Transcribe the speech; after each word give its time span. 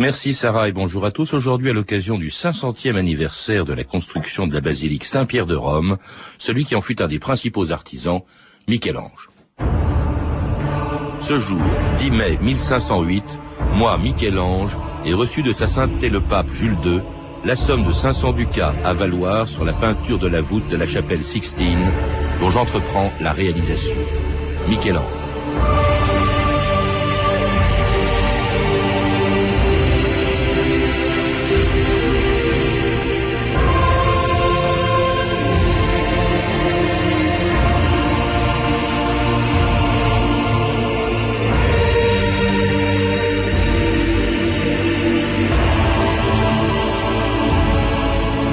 Merci 0.00 0.32
Sarah 0.32 0.66
et 0.66 0.72
bonjour 0.72 1.04
à 1.04 1.10
tous. 1.10 1.34
Aujourd'hui, 1.34 1.68
à 1.68 1.74
l'occasion 1.74 2.16
du 2.16 2.30
500e 2.30 2.96
anniversaire 2.96 3.66
de 3.66 3.74
la 3.74 3.84
construction 3.84 4.46
de 4.46 4.54
la 4.54 4.62
basilique 4.62 5.04
Saint-Pierre 5.04 5.44
de 5.44 5.54
Rome, 5.54 5.98
celui 6.38 6.64
qui 6.64 6.74
en 6.74 6.80
fut 6.80 7.02
un 7.02 7.06
des 7.06 7.18
principaux 7.18 7.70
artisans, 7.70 8.22
Michel-Ange. 8.66 9.28
Ce 11.20 11.38
jour, 11.38 11.60
10 11.98 12.12
mai 12.12 12.38
1508, 12.40 13.24
moi, 13.74 13.98
Michel-Ange, 13.98 14.78
ai 15.04 15.12
reçu 15.12 15.42
de 15.42 15.52
sa 15.52 15.66
sainteté 15.66 16.08
le 16.08 16.22
pape 16.22 16.48
Jules 16.48 16.78
II 16.82 17.02
la 17.44 17.54
somme 17.54 17.84
de 17.84 17.92
500 17.92 18.32
ducats 18.32 18.74
à 18.86 18.94
valoir 18.94 19.48
sur 19.48 19.66
la 19.66 19.74
peinture 19.74 20.18
de 20.18 20.28
la 20.28 20.40
voûte 20.40 20.66
de 20.70 20.78
la 20.78 20.86
chapelle 20.86 21.26
Sixtine, 21.26 21.90
dont 22.40 22.48
j'entreprends 22.48 23.12
la 23.20 23.32
réalisation. 23.32 23.96
Michel-Ange. 24.66 25.89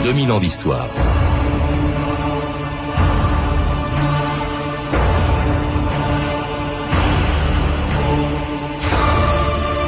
2000 0.07 0.31
ans 0.31 0.39
d'histoire. 0.39 0.87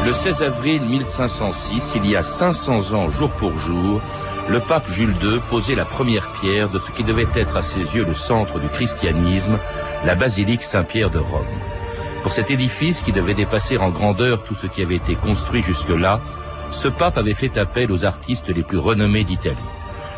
Le 0.05 0.12
16 0.12 0.44
avril 0.44 0.82
1506, 0.82 1.94
il 1.96 2.05
y 2.05 2.18
a 2.18 2.22
500 2.22 2.91
ans 2.91 3.10
jour 3.10 3.32
pour 3.32 3.58
jour, 3.58 4.02
le 4.50 4.60
pape 4.60 4.90
Jules 4.90 5.16
II 5.24 5.40
posait 5.50 5.76
la 5.76 5.85
première 5.85 6.30
pierre 6.41 6.68
de 6.68 6.80
ce 6.80 6.91
qui 6.91 7.05
devait 7.05 7.26
être 7.34 7.55
à 7.55 7.62
ses 7.62 7.96
yeux 7.96 8.04
le 8.04 8.13
centre 8.13 8.60
du 8.60 8.68
christianisme, 8.68 9.58
la 10.04 10.15
basilique 10.15 10.63
Saint-Pierre 10.63 11.12
de 11.12 11.20
Rome. 11.20 11.46
Pour 12.24 12.34
cet 12.34 12.52
édifice 12.52 13.04
qui 13.04 13.13
devait 13.13 13.36
dépasser 13.36 13.77
en 13.77 13.88
grandeur 13.88 14.43
tout 14.43 14.55
ce 14.55 14.68
qui 14.68 14.82
avait 14.82 14.98
été 14.98 15.15
construit 15.15 15.63
jusque-là, 15.63 16.20
ce 16.71 16.90
pape 16.90 17.18
avait 17.18 17.34
fait 17.34 17.58
appel 17.58 17.90
aux 17.90 18.04
artistes 18.04 18.49
les 18.49 18.63
plus 18.63 18.80
renommés 18.80 19.24
d'Italie 19.24 19.55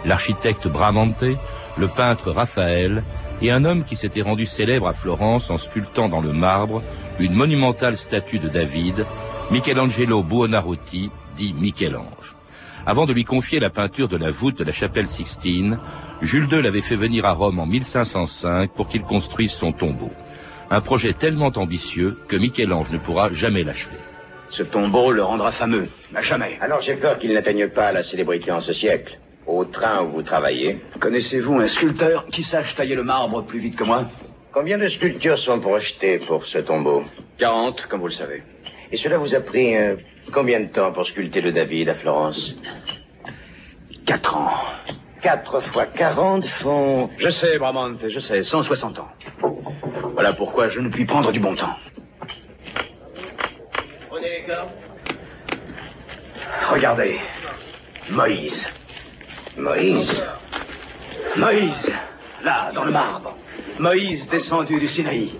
l'architecte 0.05 0.67
Bramante, 0.67 1.37
le 1.77 1.87
peintre 1.87 2.31
Raphaël 2.31 3.03
et 3.41 3.51
un 3.51 3.65
homme 3.65 3.83
qui 3.83 3.95
s'était 3.95 4.21
rendu 4.21 4.45
célèbre 4.45 4.87
à 4.87 4.93
Florence 4.93 5.49
en 5.49 5.57
sculptant 5.57 6.09
dans 6.09 6.21
le 6.21 6.33
marbre 6.33 6.83
une 7.19 7.33
monumentale 7.33 7.97
statue 7.97 8.39
de 8.39 8.47
David, 8.47 9.05
Michelangelo 9.51 10.23
Buonarroti, 10.23 11.11
dit 11.37 11.53
Michel-Ange. 11.53 12.35
Avant 12.85 13.05
de 13.05 13.13
lui 13.13 13.23
confier 13.23 13.59
la 13.59 13.69
peinture 13.69 14.07
de 14.07 14.17
la 14.17 14.31
voûte 14.31 14.57
de 14.57 14.63
la 14.63 14.71
chapelle 14.71 15.07
Sixtine, 15.07 15.79
Jules 16.21 16.47
II 16.51 16.61
l'avait 16.61 16.81
fait 16.81 16.95
venir 16.95 17.25
à 17.25 17.33
Rome 17.33 17.59
en 17.59 17.65
1505 17.65 18.71
pour 18.71 18.87
qu'il 18.87 19.03
construise 19.03 19.51
son 19.51 19.71
tombeau. 19.71 20.11
Un 20.69 20.81
projet 20.81 21.13
tellement 21.13 21.51
ambitieux 21.55 22.17
que 22.27 22.37
Michel-Ange 22.37 22.91
ne 22.91 22.97
pourra 22.97 23.31
jamais 23.31 23.63
l'achever. 23.63 23.97
Ce 24.49 24.63
tombeau 24.63 25.11
le 25.11 25.23
rendra 25.23 25.51
fameux, 25.51 25.87
à 26.15 26.21
jamais. 26.21 26.57
Alors 26.59 26.81
j'ai 26.81 26.95
peur 26.95 27.17
qu'il 27.17 27.33
n'atteigne 27.33 27.67
pas 27.69 27.91
la 27.91 28.03
célébrité 28.03 28.51
en 28.51 28.59
ce 28.59 28.73
siècle 28.73 29.20
au 29.51 29.65
train 29.65 30.03
où 30.03 30.11
vous 30.11 30.23
travaillez. 30.23 30.79
Connaissez-vous 30.99 31.59
un 31.59 31.67
sculpteur 31.67 32.25
qui 32.27 32.43
sache 32.43 32.75
tailler 32.75 32.95
le 32.95 33.03
marbre 33.03 33.43
plus 33.43 33.59
vite 33.59 33.75
que 33.75 33.83
moi 33.83 34.05
Combien 34.51 34.77
de 34.77 34.87
sculptures 34.87 35.37
sont 35.37 35.59
projetées 35.59 36.17
pour 36.17 36.45
ce 36.45 36.57
tombeau 36.57 37.03
40, 37.37 37.85
comme 37.87 38.01
vous 38.01 38.07
le 38.07 38.13
savez. 38.13 38.43
Et 38.91 38.97
cela 38.97 39.17
vous 39.17 39.33
a 39.33 39.39
pris 39.39 39.77
euh, 39.77 39.95
combien 40.33 40.59
de 40.59 40.69
temps 40.69 40.91
pour 40.91 41.05
sculpter 41.05 41.39
le 41.41 41.51
David 41.51 41.89
à 41.89 41.95
Florence 41.95 42.55
Quatre 44.05 44.35
ans. 44.35 44.49
Quatre 45.21 45.61
fois 45.61 45.85
quarante 45.85 46.45
font... 46.45 47.09
Je 47.17 47.29
sais, 47.29 47.57
Bramante, 47.59 48.07
je 48.07 48.19
sais, 48.19 48.43
160 48.43 48.99
ans. 48.99 49.07
Voilà 50.13 50.33
pourquoi 50.33 50.67
je 50.67 50.81
ne 50.81 50.89
puis 50.89 51.05
prendre 51.05 51.31
du 51.31 51.39
bon 51.39 51.55
temps. 51.55 51.75
Prenez 54.09 54.29
les. 54.29 54.45
Regardez. 56.69 57.19
Moïse. 58.09 58.69
Moïse 59.57 60.23
Moïse, 61.35 61.93
là, 62.43 62.71
dans 62.73 62.85
le 62.85 62.91
marbre. 62.91 63.35
Moïse 63.79 64.27
descendu 64.27 64.79
du 64.79 64.87
Sinaï. 64.87 65.31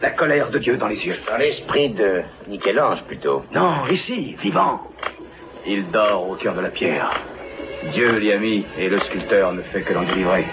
La 0.00 0.10
colère 0.10 0.50
de 0.50 0.58
Dieu 0.58 0.76
dans 0.76 0.86
les 0.86 1.06
yeux. 1.06 1.16
Dans 1.28 1.36
l'esprit 1.36 1.90
de 1.90 2.22
Michel-Ange, 2.48 3.02
plutôt. 3.04 3.42
Non, 3.52 3.84
ici, 3.90 4.34
vivant. 4.40 4.80
Il 5.66 5.90
dort 5.90 6.30
au 6.30 6.36
cœur 6.36 6.54
de 6.54 6.60
la 6.60 6.70
pierre. 6.70 7.10
Dieu 7.92 8.18
l'y 8.18 8.32
a 8.32 8.38
mis 8.38 8.64
et 8.78 8.88
le 8.88 8.98
sculpteur 8.98 9.52
ne 9.52 9.62
fait 9.62 9.82
que 9.82 9.92
l'en 9.92 10.02
délivrer. 10.02 10.46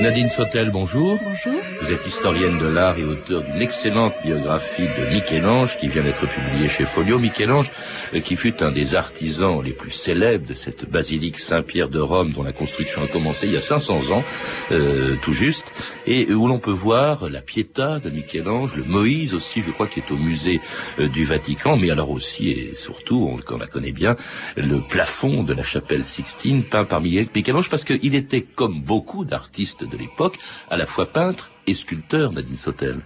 Nadine 0.00 0.28
Sautel, 0.28 0.70
bonjour. 0.70 1.18
Bonjour. 1.22 1.60
Vous 1.88 1.94
êtes 1.94 2.06
historienne 2.06 2.58
de 2.58 2.66
l'art 2.66 2.98
et 2.98 3.04
auteur 3.04 3.42
d'une 3.42 3.62
excellente 3.62 4.12
biographie 4.22 4.88
de 4.88 5.10
Michel-Ange 5.10 5.78
qui 5.78 5.88
vient 5.88 6.02
d'être 6.02 6.28
publiée 6.28 6.68
chez 6.68 6.84
Folio. 6.84 7.18
Michel-Ange, 7.18 7.72
euh, 8.12 8.20
qui 8.20 8.36
fut 8.36 8.62
un 8.62 8.70
des 8.70 8.94
artisans 8.94 9.62
les 9.62 9.72
plus 9.72 9.90
célèbres 9.90 10.46
de 10.46 10.52
cette 10.52 10.84
basilique 10.84 11.38
Saint-Pierre 11.38 11.88
de 11.88 11.98
Rome 11.98 12.32
dont 12.32 12.42
la 12.42 12.52
construction 12.52 13.04
a 13.04 13.08
commencé 13.08 13.46
il 13.46 13.54
y 13.54 13.56
a 13.56 13.62
500 13.62 14.10
ans, 14.10 14.22
euh, 14.70 15.16
tout 15.22 15.32
juste, 15.32 15.72
et 16.06 16.30
où 16.30 16.46
l'on 16.46 16.58
peut 16.58 16.70
voir 16.70 17.30
la 17.30 17.40
Pietà 17.40 18.00
de 18.00 18.10
Michel-Ange, 18.10 18.76
le 18.76 18.84
Moïse 18.84 19.32
aussi, 19.32 19.62
je 19.62 19.70
crois, 19.70 19.86
qui 19.86 20.00
est 20.00 20.10
au 20.10 20.18
musée 20.18 20.60
euh, 20.98 21.08
du 21.08 21.24
Vatican, 21.24 21.78
mais 21.78 21.90
alors 21.90 22.10
aussi 22.10 22.50
et 22.50 22.74
surtout, 22.74 23.30
on, 23.32 23.54
on 23.54 23.56
la 23.56 23.66
connaît 23.66 23.92
bien, 23.92 24.14
le 24.58 24.82
plafond 24.82 25.42
de 25.42 25.54
la 25.54 25.62
chapelle 25.62 26.04
Sixtine 26.04 26.64
peint 26.64 26.84
par 26.84 27.00
Michel-Ange 27.00 27.70
parce 27.70 27.84
qu'il 27.84 28.14
était 28.14 28.42
comme 28.42 28.82
beaucoup 28.82 29.24
d'artistes 29.24 29.84
de 29.84 29.96
l'époque, 29.96 30.36
à 30.68 30.76
la 30.76 30.84
fois 30.84 31.06
peintre 31.06 31.50
et 31.68 31.74
sculpteur, 31.74 32.32
Nadine 32.32 32.56
Sautel. 32.56 32.96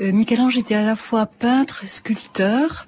Euh, 0.00 0.12
Michel-Ange 0.12 0.58
était 0.58 0.74
à 0.74 0.82
la 0.82 0.96
fois 0.96 1.26
peintre, 1.26 1.86
sculpteur. 1.86 2.86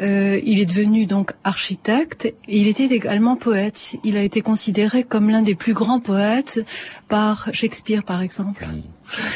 Euh, 0.00 0.40
il 0.44 0.58
est 0.60 0.66
devenu 0.66 1.06
donc 1.06 1.32
architecte. 1.44 2.26
Et 2.26 2.58
il 2.58 2.68
était 2.68 2.86
également 2.86 3.36
poète. 3.36 3.96
Il 4.04 4.16
a 4.16 4.22
été 4.22 4.42
considéré 4.42 5.04
comme 5.04 5.30
l'un 5.30 5.42
des 5.42 5.54
plus 5.54 5.72
grands 5.72 6.00
poètes 6.00 6.64
par 7.08 7.48
Shakespeare, 7.52 8.02
par 8.02 8.22
exemple. 8.22 8.66
Mmh. 8.66 8.82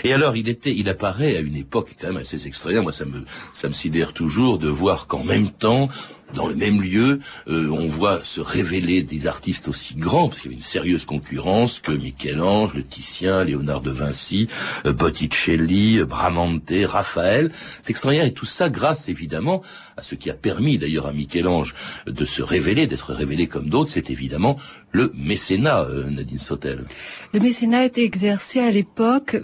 Et 0.05 0.13
alors, 0.13 0.37
il 0.37 0.49
était, 0.49 0.75
il 0.75 0.89
apparaît 0.89 1.37
à 1.37 1.41
une 1.41 1.57
époque 1.57 1.97
quand 2.01 2.09
même 2.09 2.19
assez 2.19 2.47
extraordinaire. 2.47 2.83
Moi, 2.83 2.93
ça 2.93 3.05
me, 3.05 3.25
ça 3.53 3.69
me 3.69 3.75
sidère 3.75 4.13
toujours 4.13 4.59
de 4.59 4.69
voir 4.69 5.07
qu'en 5.07 5.25
même 5.25 5.51
temps, 5.51 5.89
dans 6.35 6.47
le 6.47 6.55
même 6.55 6.83
lieu, 6.83 7.21
euh, 7.49 7.69
on 7.71 7.87
voit 7.87 8.21
se 8.25 8.41
révéler 8.41 9.03
des 9.03 9.27
artistes 9.27 9.69
aussi 9.69 9.95
grands, 9.95 10.29
parce 10.29 10.41
qu'il 10.41 10.51
y 10.51 10.55
avait 10.55 10.59
une 10.59 10.63
sérieuse 10.63 11.05
concurrence, 11.05 11.79
que 11.79 11.93
Michel-Ange, 11.93 12.75
le 12.75 12.83
Titien, 12.83 13.45
Léonard 13.45 13.81
de 13.81 13.91
Vinci, 13.91 14.49
euh, 14.87 14.93
Botticelli, 14.93 15.99
euh, 15.99 16.05
Bramante, 16.05 16.73
Raphaël. 16.85 17.51
C'est 17.83 17.91
extraordinaire, 17.91 18.27
et 18.27 18.33
tout 18.33 18.47
ça 18.47 18.69
grâce 18.69 19.09
évidemment 19.09 19.63
à 19.97 20.03
ce 20.03 20.15
qui 20.15 20.31
a 20.31 20.35
permis 20.35 20.79
d'ailleurs 20.79 21.07
à 21.07 21.13
Michel-Ange 21.13 21.75
de 22.07 22.25
se 22.25 22.43
révéler, 22.43 22.87
d'être 22.87 23.13
révélé 23.15 23.47
comme 23.47 23.69
d'autres, 23.69 23.91
c'est 23.91 24.11
évidemment 24.11 24.57
le 24.93 25.13
mécénat, 25.15 25.83
euh, 25.83 26.11
Nadine 26.11 26.39
Sautel. 26.39 26.85
Le 27.33 27.41
mécénat 27.41 27.85
était 27.85 28.05
exercé 28.05 28.61
à 28.61 28.71
l'époque 28.71 29.37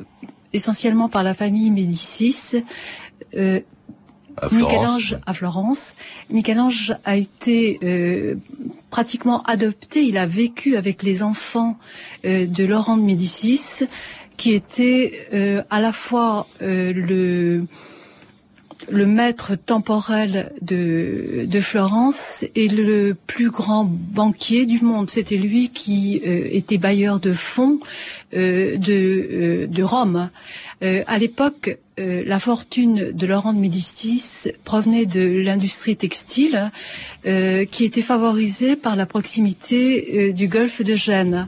essentiellement 0.52 1.08
par 1.08 1.22
la 1.22 1.34
famille 1.34 1.70
Médicis. 1.70 2.62
Euh, 3.34 3.60
Michel-Ange 4.50 5.18
à 5.26 5.32
Florence. 5.32 5.94
Michel-Ange 6.30 6.94
a 7.04 7.16
été 7.16 7.78
euh, 7.82 8.36
pratiquement 8.90 9.42
adopté. 9.42 10.02
Il 10.02 10.16
a 10.18 10.26
vécu 10.26 10.76
avec 10.76 11.02
les 11.02 11.22
enfants 11.22 11.78
euh, 12.24 12.46
de 12.46 12.64
Laurent 12.64 12.96
de 12.96 13.02
Médicis, 13.02 13.86
qui 14.36 14.52
était 14.52 15.12
euh, 15.32 15.62
à 15.70 15.80
la 15.80 15.92
fois 15.92 16.46
le 16.60 17.64
le 18.90 19.06
maître 19.06 19.54
temporel 19.54 20.52
de, 20.60 21.44
de 21.46 21.60
Florence 21.60 22.44
et 22.54 22.68
le 22.68 23.14
plus 23.26 23.50
grand 23.50 23.84
banquier 23.84 24.66
du 24.66 24.80
monde. 24.80 25.10
C'était 25.10 25.36
lui 25.36 25.70
qui 25.70 26.20
euh, 26.26 26.48
était 26.50 26.78
bailleur 26.78 27.20
de 27.20 27.32
fonds 27.32 27.78
euh, 28.34 28.76
de, 28.76 29.28
euh, 29.32 29.66
de 29.66 29.82
Rome. 29.82 30.30
Euh, 30.82 31.02
à 31.06 31.18
l'époque, 31.18 31.78
euh, 32.00 32.22
la 32.26 32.40
fortune 32.40 33.12
de 33.12 33.26
Laurent 33.26 33.52
de 33.52 33.58
Médicis 33.58 34.50
provenait 34.64 35.06
de 35.06 35.20
l'industrie 35.20 35.96
textile 35.96 36.72
euh, 37.26 37.64
qui 37.64 37.84
était 37.84 38.02
favorisée 38.02 38.74
par 38.74 38.96
la 38.96 39.06
proximité 39.06 40.32
du 40.32 40.48
golfe 40.48 40.82
de 40.82 40.96
Gênes. 40.96 41.46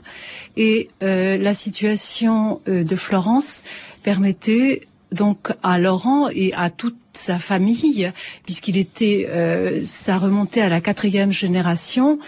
Et 0.55 0.89
la 1.01 1.53
situation 1.53 2.61
de 2.67 2.95
Florence 2.95 3.63
permettait 4.03 4.87
donc 5.11 5.49
à 5.63 5.79
Laurent 5.79 6.29
et 6.29 6.53
à 6.53 6.69
toute 6.69 6.95
sa 7.17 7.39
famille, 7.39 8.11
puisqu'il 8.45 8.77
était, 8.77 9.27
euh, 9.29 9.81
ça 9.83 10.17
remontait 10.17 10.61
à 10.61 10.69
la 10.69 10.81
quatrième 10.81 11.31
génération, 11.31 12.19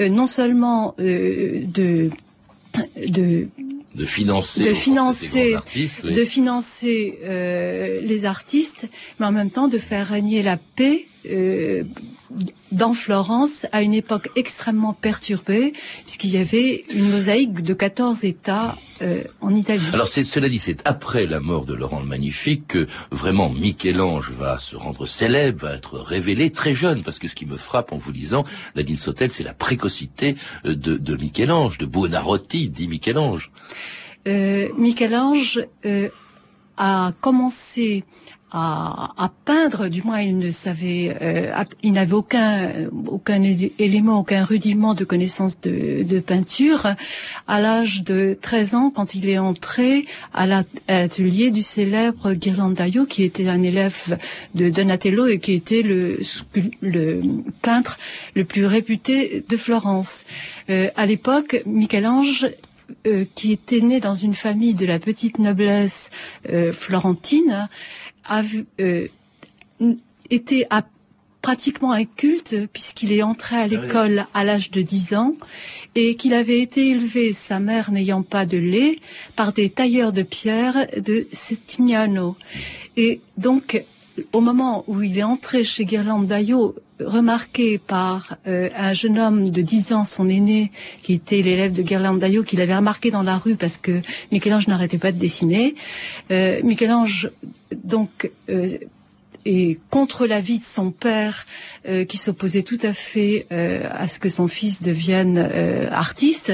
euh, 0.00 0.08
non 0.08 0.26
seulement 0.26 0.94
euh, 1.00 1.62
de 1.66 2.10
de 3.06 3.48
de 3.94 4.04
financer, 4.06 4.64
de 4.64 4.72
financer, 4.72 5.56
de 6.02 6.24
financer 6.24 7.18
euh, 7.24 8.00
les 8.00 8.24
artistes, 8.24 8.88
mais 9.18 9.26
en 9.26 9.32
même 9.32 9.50
temps 9.50 9.68
de 9.68 9.76
faire 9.76 10.08
régner 10.08 10.42
la 10.42 10.56
paix 10.56 11.06
euh, 11.30 11.84
dans 12.70 12.94
Florence 12.94 13.66
à 13.72 13.82
une 13.82 13.94
époque 13.94 14.30
extrêmement 14.36 14.94
perturbée, 14.94 15.72
puisqu'il 16.04 16.30
y 16.30 16.38
avait 16.38 16.84
une 16.94 17.10
mosaïque 17.10 17.62
de 17.62 17.74
14 17.74 18.24
États 18.24 18.76
euh, 19.02 19.22
en 19.40 19.54
Italie. 19.54 19.82
Alors 19.92 20.08
cela 20.08 20.48
dit, 20.48 20.58
c'est 20.58 20.86
après 20.86 21.26
la 21.26 21.40
mort 21.40 21.64
de 21.64 21.74
Laurent 21.74 22.00
le 22.00 22.06
Magnifique 22.06 22.68
que 22.68 22.86
vraiment 23.10 23.50
Michel-Ange 23.50 24.30
va 24.30 24.58
se 24.58 24.76
rendre 24.76 25.06
célèbre, 25.06 25.66
va 25.66 25.74
être 25.74 25.98
révélé 25.98 26.50
très 26.50 26.74
jeune, 26.74 27.02
parce 27.02 27.18
que 27.18 27.28
ce 27.28 27.34
qui 27.34 27.46
me 27.46 27.56
frappe 27.56 27.92
en 27.92 27.98
vous 27.98 28.12
lisant 28.12 28.44
Nadine 28.74 28.96
Sautel, 28.96 29.32
c'est 29.32 29.44
la 29.44 29.54
précocité 29.54 30.36
euh, 30.64 30.74
de, 30.74 30.96
de 30.96 31.16
Michel-Ange, 31.16 31.78
de 31.78 31.86
Buonarroti, 31.86 32.70
dit 32.70 32.88
Michel-Ange. 32.88 33.50
Euh, 34.28 34.68
Michel-Ange 34.78 35.66
euh, 35.84 36.08
a 36.76 37.12
commencé 37.20 38.04
à, 38.52 39.12
à, 39.16 39.30
peindre, 39.46 39.88
du 39.88 40.02
moins 40.02 40.20
il 40.20 40.36
ne 40.36 40.50
savait, 40.50 41.16
euh, 41.22 41.64
il 41.82 41.94
n'avait 41.94 42.12
aucun 42.12 42.70
aucun 43.06 43.42
élément, 43.78 44.18
aucun 44.20 44.44
rudiment 44.44 44.92
de 44.94 45.04
connaissance 45.04 45.58
de, 45.60 46.02
de 46.02 46.20
peinture. 46.20 46.86
À 47.48 47.60
l'âge 47.60 48.04
de 48.04 48.36
13 48.40 48.74
ans, 48.74 48.90
quand 48.90 49.14
il 49.14 49.28
est 49.28 49.38
entré 49.38 50.06
à 50.34 50.46
l'atelier 50.46 51.50
du 51.50 51.62
célèbre 51.62 52.34
Ghirlandaio, 52.34 53.06
qui 53.06 53.22
était 53.22 53.48
un 53.48 53.62
élève 53.62 54.18
de 54.54 54.68
Donatello 54.68 55.26
et 55.26 55.38
qui 55.38 55.54
était 55.54 55.82
le, 55.82 56.18
le 56.82 57.22
peintre 57.62 57.98
le 58.34 58.44
plus 58.44 58.66
réputé 58.66 59.44
de 59.48 59.56
Florence. 59.56 60.24
Euh, 60.68 60.88
à 60.96 61.06
l'époque, 61.06 61.62
Michel-Ange 61.64 62.48
euh, 63.06 63.24
qui 63.34 63.52
était 63.52 63.80
né 63.80 64.00
dans 64.00 64.14
une 64.14 64.34
famille 64.34 64.74
de 64.74 64.86
la 64.86 64.98
petite 64.98 65.38
noblesse 65.38 66.10
euh, 66.48 66.72
florentine, 66.72 67.68
a 68.24 68.42
euh, 68.80 69.08
été 70.30 70.66
à 70.70 70.84
pratiquement 71.42 71.90
inculte 71.90 72.54
puisqu'il 72.72 73.12
est 73.12 73.22
entré 73.22 73.56
à 73.56 73.62
ah 73.62 73.66
l'école 73.66 74.26
à 74.32 74.44
l'âge 74.44 74.70
de 74.70 74.80
10 74.80 75.14
ans 75.14 75.34
et 75.96 76.14
qu'il 76.14 76.34
avait 76.34 76.60
été 76.60 76.88
élevé, 76.88 77.32
sa 77.32 77.58
mère 77.58 77.90
n'ayant 77.90 78.22
pas 78.22 78.46
de 78.46 78.58
lait, 78.58 79.00
par 79.34 79.52
des 79.52 79.68
tailleurs 79.68 80.12
de 80.12 80.22
pierre 80.22 80.86
de 80.96 81.26
Settignano. 81.32 82.36
Et 82.96 83.20
donc, 83.36 83.84
au 84.32 84.40
moment 84.40 84.84
où 84.86 85.02
il 85.02 85.18
est 85.18 85.22
entré 85.22 85.64
chez 85.64 85.84
Ghirlandaio, 85.84 86.74
remarqué 87.00 87.78
par 87.78 88.36
euh, 88.46 88.68
un 88.76 88.92
jeune 88.92 89.18
homme 89.18 89.50
de 89.50 89.62
10 89.62 89.92
ans, 89.92 90.04
son 90.04 90.28
aîné, 90.28 90.70
qui 91.02 91.14
était 91.14 91.42
l'élève 91.42 91.72
de 91.72 91.82
Ghirlandaio, 91.82 92.42
qu'il 92.42 92.60
avait 92.60 92.76
remarqué 92.76 93.10
dans 93.10 93.22
la 93.22 93.38
rue 93.38 93.56
parce 93.56 93.78
que 93.78 94.02
Michel-Ange 94.30 94.68
n'arrêtait 94.68 94.98
pas 94.98 95.12
de 95.12 95.18
dessiner. 95.18 95.74
Euh, 96.30 96.60
Michel-Ange, 96.62 97.30
donc, 97.84 98.30
euh, 98.48 98.68
est 99.44 99.80
contre 99.90 100.26
l'avis 100.26 100.60
de 100.60 100.64
son 100.64 100.92
père, 100.92 101.46
euh, 101.88 102.04
qui 102.04 102.16
s'opposait 102.16 102.62
tout 102.62 102.78
à 102.82 102.92
fait 102.92 103.46
à 103.50 104.06
ce 104.06 104.20
que 104.20 104.28
son 104.28 104.46
fils 104.46 104.82
devienne 104.82 105.38
artiste, 105.90 106.52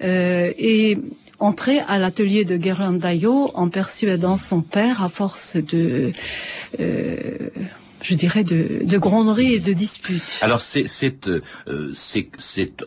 et 0.00 0.98
entrer 1.38 1.80
à 1.88 1.98
l'atelier 1.98 2.44
de 2.44 2.56
Ghirlandaio 2.56 3.50
en 3.54 3.68
persuadant 3.68 4.36
son 4.36 4.60
père 4.62 5.02
à 5.02 5.08
force 5.08 5.56
de 5.56 6.12
je 8.04 8.14
dirais, 8.14 8.44
de, 8.44 8.84
de 8.84 8.98
gronderies 8.98 9.54
et 9.54 9.58
de 9.58 9.72
disputes. 9.72 10.38
Alors 10.42 10.60
c'est 10.60 10.84
euh, 11.26 11.92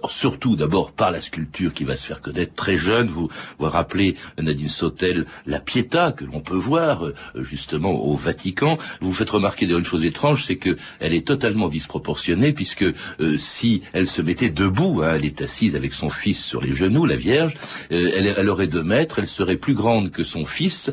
surtout 0.09 0.55
d'abord 0.55 0.91
par 0.91 1.11
la 1.11 1.21
sculpture 1.21 1.73
qui 1.73 1.83
va 1.83 1.95
se 1.95 2.05
faire 2.05 2.21
connaître 2.21 2.53
très 2.53 2.75
jeune. 2.75 3.07
Vous 3.07 3.29
vous 3.57 3.65
rappelez 3.65 4.15
Nadine 4.39 4.67
Sautel 4.67 5.25
la 5.45 5.59
Pietà 5.59 6.11
que 6.11 6.23
l'on 6.23 6.39
peut 6.39 6.55
voir 6.55 7.05
euh, 7.05 7.13
justement 7.41 7.91
au 7.91 8.15
Vatican. 8.15 8.77
Vous 9.01 9.11
faites 9.11 9.29
remarquer 9.29 9.65
d'ailleurs 9.65 9.79
une 9.79 9.85
chose 9.85 10.05
étrange, 10.05 10.45
c'est 10.45 10.57
que 10.57 10.77
elle 10.99 11.13
est 11.13 11.25
totalement 11.25 11.67
disproportionnée 11.67 12.53
puisque 12.53 12.85
euh, 13.19 13.37
si 13.37 13.81
elle 13.93 14.07
se 14.07 14.21
mettait 14.21 14.49
debout, 14.49 15.01
hein, 15.03 15.13
elle 15.15 15.25
est 15.25 15.41
assise 15.41 15.75
avec 15.75 15.93
son 15.93 16.09
fils 16.09 16.43
sur 16.43 16.61
les 16.61 16.73
genoux, 16.73 17.05
la 17.05 17.15
Vierge, 17.15 17.55
elle, 17.89 18.35
elle, 18.37 18.49
aurait 18.49 18.67
deux 18.67 18.83
mètres, 18.83 19.17
elle 19.17 19.27
serait 19.27 19.57
plus 19.57 19.73
grande 19.73 20.11
que 20.11 20.23
son 20.23 20.45
fils, 20.45 20.91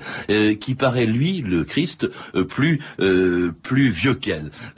qui 0.60 0.74
paraît 0.74 1.06
lui, 1.06 1.42
le 1.42 1.64
Christ, 1.64 2.08
plus 2.48 2.80
plus 3.62 3.90
vieux 3.90 4.13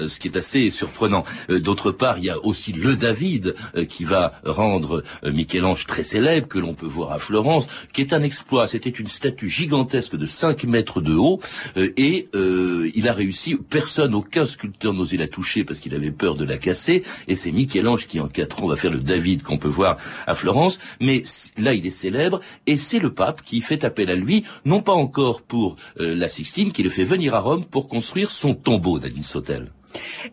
euh, 0.01 0.09
ce 0.09 0.19
qui 0.19 0.29
est 0.29 0.37
assez 0.37 0.71
surprenant. 0.71 1.25
Euh, 1.51 1.61
d'autre 1.61 1.91
part, 1.91 2.19
il 2.19 2.25
y 2.25 2.31
a 2.31 2.39
aussi 2.45 2.73
le 2.73 2.97
David 2.97 3.55
euh, 3.77 3.85
qui 3.85 4.05
va 4.05 4.41
rendre 4.45 5.03
Michel-Ange 5.25 5.87
très 5.87 6.03
célèbre, 6.03 6.49
que 6.49 6.59
l'on 6.59 6.75
peut 6.75 6.87
voir 6.87 7.13
à 7.13 7.19
Florence, 7.19 7.69
qui 7.93 8.01
est 8.01 8.13
un 8.13 8.23
exploit. 8.23 8.67
C'était 8.67 8.91
une 8.91 9.09
statue 9.09 9.49
gigantesque 9.49 10.17
de 10.17 10.27
5 10.27 10.65
mètres 10.65 11.01
de 11.01 11.15
haut, 11.15 11.41
et 11.77 12.29
il 12.35 13.09
a 13.09 13.13
réussi, 13.13 13.57
personne, 13.57 14.15
aucun 14.15 14.45
sculpteur 14.45 14.93
n'osait 14.93 15.17
la 15.17 15.29
toucher 15.29 15.65
parce 15.65 15.81
qu'il 15.81 15.95
avait 15.95 16.11
peur 16.11 16.37
de 16.37 16.45
la 16.45 16.59
casser, 16.59 17.03
et 17.29 17.37
c'est 17.37 17.53
Michel-Ange 17.53 18.07
qui 18.07 18.21
en 18.21 18.29
4 18.29 18.63
ans 18.63 18.69
va 18.69 18.77
faire 18.77 18.91
le 18.91 19.01
David 19.01 19.43
qu'on 19.43 19.59
peut 19.59 19.69
voir 19.69 19.97
à 20.27 20.35
Florence, 20.35 20.79
mais 21.01 21.25
là 21.59 21.75
il 21.75 21.87
est 21.87 21.91
célèbre, 21.91 22.41
et 22.67 22.77
c'est 22.77 22.99
le 22.99 23.13
pape 23.13 23.43
qui 23.43 23.61
fait 23.61 23.85
appel 23.85 24.11
à 24.11 24.15
lui, 24.15 24.45
non 24.65 24.83
pas 24.83 24.95
encore 24.95 25.43
pour 25.43 25.77
la 25.99 26.29
Sixtine, 26.29 26.73
qui 26.73 26.83
le 26.83 26.91
fait 26.91 27.05
venir 27.05 27.35
à 27.35 27.41
Rome 27.41 27.65
pour 27.65 27.89
construire 27.89 28.31
son 28.31 28.55
tombeau 28.55 28.99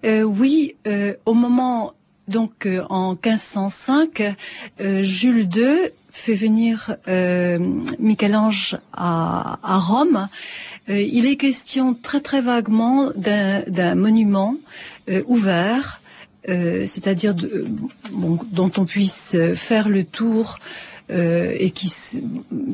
Euh, 0.05 0.23
Oui, 0.23 0.75
euh, 0.87 1.13
au 1.25 1.33
moment 1.33 1.93
donc 2.27 2.65
euh, 2.65 2.83
en 2.89 3.11
1505, 3.11 4.35
Jules 5.01 5.49
II 5.53 5.89
fait 6.09 6.35
venir 6.35 6.95
Michel-Ange 7.99 8.77
à, 8.93 9.57
Rome. 9.63 10.27
il 10.87 11.25
est 11.25 11.35
question 11.35 11.95
très 11.95 12.21
très 12.21 12.39
vaguement 12.39 13.09
d'un 13.15 13.95
monument 13.95 14.55
ouvert, 15.25 16.01
c'est-à-dire 16.47 17.33
dont 17.33 18.71
on 18.77 18.85
puisse 18.85 19.35
faire 19.55 19.89
le 19.89 20.03
tour 20.03 20.59
et 21.13 21.71
qui 21.71 21.91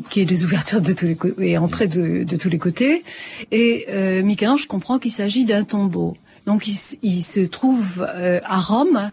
qui 0.10 0.22
est 0.22 0.26
des 0.26 0.44
ouvertures 0.44 0.82
de 0.82 0.94
tous 0.94 1.06
les 1.06 1.18
et 1.40 1.58
entrées 1.58 1.88
de, 1.88 2.24
de 2.24 2.38
tous 2.38 2.50
les 2.50 2.58
côtés. 2.58 3.04
Et 3.52 3.86
euh, 3.90 4.24
Michel-Ange 4.24 4.68
comprend 4.68 5.00
qu'il 5.00 5.12
s'agit 5.12 5.46
d'un 5.46 5.64
tombeau. 5.64 6.16
Donc 6.46 6.66
il, 7.04 7.22
se 7.22 7.42
trouve 7.42 8.08
euh, 8.16 8.40
à 8.44 8.60
Rome. 8.60 9.12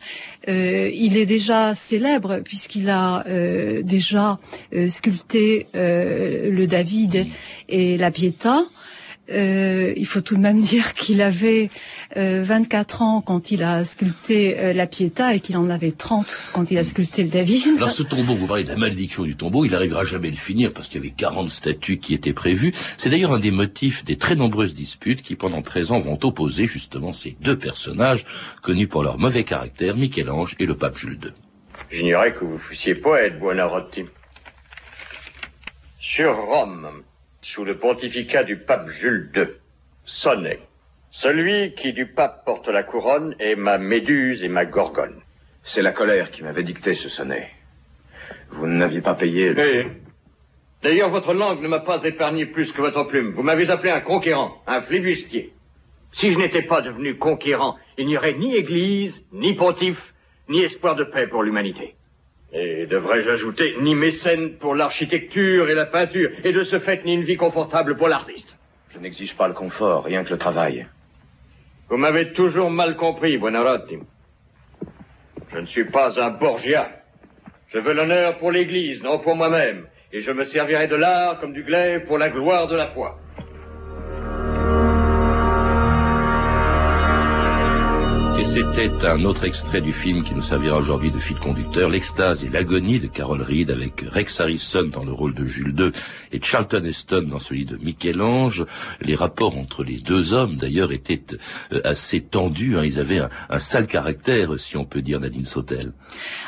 Euh, 0.48 0.90
il 0.94 1.18
est 1.18 1.26
déjà 1.26 1.74
célèbre 1.74 2.38
puisqu'il 2.38 2.88
a 2.88 3.26
euh, 3.26 3.82
déjà 3.82 4.38
euh, 4.74 4.88
sculpté 4.88 5.66
le 5.74 6.64
David 6.66 7.26
et 7.68 7.98
la 7.98 8.10
Pietà. 8.10 8.64
Il 9.28 10.06
faut 10.06 10.20
tout 10.20 10.36
de 10.36 10.40
même 10.40 10.60
dire 10.62 10.94
qu'il 10.94 11.22
avait 11.22 11.70
24 12.14 13.02
ans 13.02 13.20
quand 13.20 13.50
il 13.50 13.62
a 13.62 13.84
sculpté 13.84 14.72
la 14.72 14.86
Pietà 14.86 15.34
et 15.34 15.40
qu'il 15.40 15.56
en 15.56 15.68
avait 15.70 15.92
30 15.92 16.26
quand 16.52 16.70
il 16.70 16.78
a 16.78 16.84
sculpté 16.84 17.22
le 17.22 17.28
David. 17.28 17.62
Alors 17.76 17.90
ce 17.90 18.02
tombeau, 18.02 18.34
vous 18.34 18.46
parlez 18.46 18.64
de 18.64 18.68
la 18.68 18.76
malédiction 18.76 19.24
du 19.24 19.36
tombeau, 19.36 19.64
il 19.64 19.72
n'arrivera 19.72 20.04
jamais 20.04 20.28
à 20.28 20.30
le 20.30 20.36
finir 20.36 20.72
parce 20.72 20.88
qu'il 20.88 21.00
y 21.00 21.06
avait 21.06 21.14
40 21.14 21.50
statues 21.50 21.98
qui 21.98 22.14
étaient 22.14 22.32
prévues. 22.32 22.72
C'est 22.96 23.10
d'ailleurs 23.10 23.32
un 23.32 23.38
des 23.38 23.50
motifs 23.50 24.04
des 24.04 24.16
très 24.16 24.34
nombreuses 24.34 24.74
disputes 24.74 25.22
qui 25.22 25.34
pendant 25.34 25.62
13 25.62 25.92
ans 25.92 25.98
vont 25.98 26.18
opposer 26.22 26.66
justement 26.66 27.12
ces 27.12 27.36
deux 27.40 27.58
personnages 27.58 28.24
connus 28.62 28.88
pour 28.88 29.02
leur 29.02 29.18
mauvais 29.18 29.44
caractère, 29.44 29.96
Michel-Ange 29.96 30.56
et 30.58 30.66
le 30.66 30.76
pape 30.76 30.96
Jules 30.96 31.18
II. 31.22 31.32
J'ignorais 31.90 32.32
que 32.34 32.44
vous 32.44 32.58
fussiez 32.58 32.94
poète, 32.94 33.38
Buonarroti. 33.38 34.04
Sur 35.98 36.36
Rome, 36.36 36.88
sous 37.46 37.64
le 37.64 37.78
pontificat 37.78 38.42
du 38.42 38.56
pape 38.56 38.88
Jules 38.88 39.30
II, 39.36 39.46
sonnet 40.04 40.58
celui 41.10 41.74
qui 41.74 41.92
du 41.92 42.06
pape 42.06 42.44
porte 42.44 42.68
la 42.68 42.82
couronne 42.82 43.36
est 43.38 43.54
ma 43.54 43.78
méduse 43.78 44.42
et 44.42 44.48
ma 44.48 44.66
gorgone. 44.66 45.22
C'est 45.62 45.80
la 45.80 45.92
colère 45.92 46.30
qui 46.30 46.42
m'avait 46.42 46.64
dicté 46.64 46.94
ce 46.94 47.08
sonnet. 47.08 47.50
Vous 48.50 48.66
n'aviez 48.66 49.00
pas 49.00 49.14
payé. 49.14 49.54
Le... 49.54 49.86
D'ailleurs, 50.82 51.10
votre 51.10 51.32
langue 51.32 51.62
ne 51.62 51.68
m'a 51.68 51.78
pas 51.78 52.02
épargné 52.02 52.46
plus 52.46 52.72
que 52.72 52.82
votre 52.82 53.04
plume. 53.04 53.32
Vous 53.32 53.42
m'avez 53.42 53.70
appelé 53.70 53.90
un 53.90 54.00
conquérant, 54.00 54.60
un 54.66 54.82
flibustier. 54.82 55.52
Si 56.12 56.32
je 56.32 56.38
n'étais 56.38 56.62
pas 56.62 56.82
devenu 56.82 57.16
conquérant, 57.16 57.76
il 57.96 58.08
n'y 58.08 58.18
aurait 58.18 58.34
ni 58.34 58.56
église, 58.56 59.26
ni 59.32 59.54
pontife, 59.54 60.14
ni 60.48 60.62
espoir 60.62 60.96
de 60.96 61.04
paix 61.04 61.28
pour 61.28 61.42
l'humanité. 61.42 61.95
Et 62.52 62.86
devrais-je 62.86 63.28
ajouter, 63.28 63.74
ni 63.80 63.94
mécène 63.94 64.56
pour 64.58 64.74
l'architecture 64.74 65.68
et 65.68 65.74
la 65.74 65.86
peinture, 65.86 66.30
et 66.44 66.52
de 66.52 66.62
ce 66.62 66.78
fait, 66.78 67.04
ni 67.04 67.14
une 67.14 67.24
vie 67.24 67.36
confortable 67.36 67.96
pour 67.96 68.08
l'artiste. 68.08 68.56
Je 68.90 68.98
n'exige 68.98 69.36
pas 69.36 69.48
le 69.48 69.54
confort, 69.54 70.04
rien 70.04 70.24
que 70.24 70.30
le 70.30 70.38
travail. 70.38 70.86
Vous 71.88 71.96
m'avez 71.96 72.32
toujours 72.32 72.70
mal 72.70 72.96
compris, 72.96 73.36
Buonarroti. 73.36 73.98
Je 75.48 75.58
ne 75.58 75.66
suis 75.66 75.84
pas 75.84 76.20
un 76.20 76.30
Borgia. 76.30 76.88
Je 77.68 77.78
veux 77.78 77.92
l'honneur 77.92 78.38
pour 78.38 78.50
l'Église, 78.52 79.02
non 79.02 79.18
pour 79.18 79.36
moi-même. 79.36 79.86
Et 80.12 80.20
je 80.20 80.32
me 80.32 80.44
servirai 80.44 80.88
de 80.88 80.96
l'art 80.96 81.40
comme 81.40 81.52
du 81.52 81.62
glaive 81.62 82.06
pour 82.06 82.18
la 82.18 82.30
gloire 82.30 82.68
de 82.68 82.76
la 82.76 82.88
foi. 82.88 83.18
C'était 88.46 88.90
un 89.04 89.24
autre 89.24 89.44
extrait 89.44 89.80
du 89.80 89.92
film 89.92 90.22
qui 90.22 90.32
nous 90.34 90.40
servira 90.40 90.78
aujourd'hui 90.78 91.10
de 91.10 91.18
fil 91.18 91.36
conducteur, 91.36 91.90
l'extase 91.90 92.44
et 92.44 92.48
l'agonie 92.48 93.00
de 93.00 93.08
Carol 93.08 93.42
Reed 93.42 93.70
avec 93.70 94.04
Rex 94.08 94.40
Harrison 94.40 94.84
dans 94.84 95.04
le 95.04 95.12
rôle 95.12 95.34
de 95.34 95.44
Jules 95.44 95.74
II 95.76 95.90
et 96.32 96.40
Charlton 96.40 96.84
Heston 96.84 97.26
dans 97.28 97.38
celui 97.38 97.64
de 97.64 97.76
Michel-Ange. 97.76 98.64
Les 99.00 99.16
rapports 99.16 99.58
entre 99.58 99.82
les 99.82 99.96
deux 99.96 100.32
hommes 100.32 100.56
d'ailleurs 100.56 100.92
étaient 100.92 101.22
euh, 101.72 101.80
assez 101.84 102.20
tendus, 102.20 102.78
hein. 102.78 102.84
ils 102.84 103.00
avaient 103.00 103.20
un, 103.50 103.58
sale 103.58 103.88
caractère 103.88 104.56
si 104.58 104.76
on 104.76 104.84
peut 104.84 105.02
dire 105.02 105.18
Nadine 105.18 105.44
Sautel. 105.44 105.92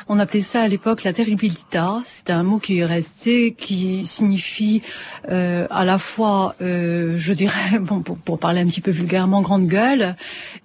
On 0.08 0.18
appelait 0.20 0.40
ça 0.40 0.62
à 0.62 0.68
l'époque 0.68 1.02
la 1.02 1.12
terribilita, 1.12 2.02
c'est 2.04 2.30
un 2.30 2.44
mot 2.44 2.58
qui 2.58 2.78
est 2.78 2.86
resté, 2.86 3.52
qui 3.52 4.06
signifie 4.06 4.82
euh, 5.30 5.66
à 5.70 5.84
la 5.84 5.98
fois, 5.98 6.54
euh, 6.62 7.14
je 7.18 7.32
dirais, 7.32 7.78
bon 7.80 8.00
pour, 8.00 8.16
pour 8.18 8.38
parler 8.38 8.60
un 8.60 8.66
petit 8.66 8.82
peu 8.82 8.92
vulgairement, 8.92 9.42
grande 9.42 9.66
gueule, 9.66 10.14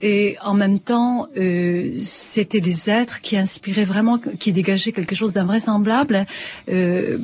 et 0.01 0.37
en 0.43 0.53
même 0.53 0.79
temps 0.79 1.27
euh, 1.37 1.93
c'était 1.97 2.61
des 2.61 2.89
êtres 2.89 3.21
qui 3.21 3.37
inspiraient 3.37 3.85
vraiment, 3.85 4.17
qui 4.17 4.51
dégageaient 4.51 4.91
quelque 4.91 5.15
chose 5.15 5.33
d'invraisemblable. 5.33 6.25
Euh, 6.69 7.17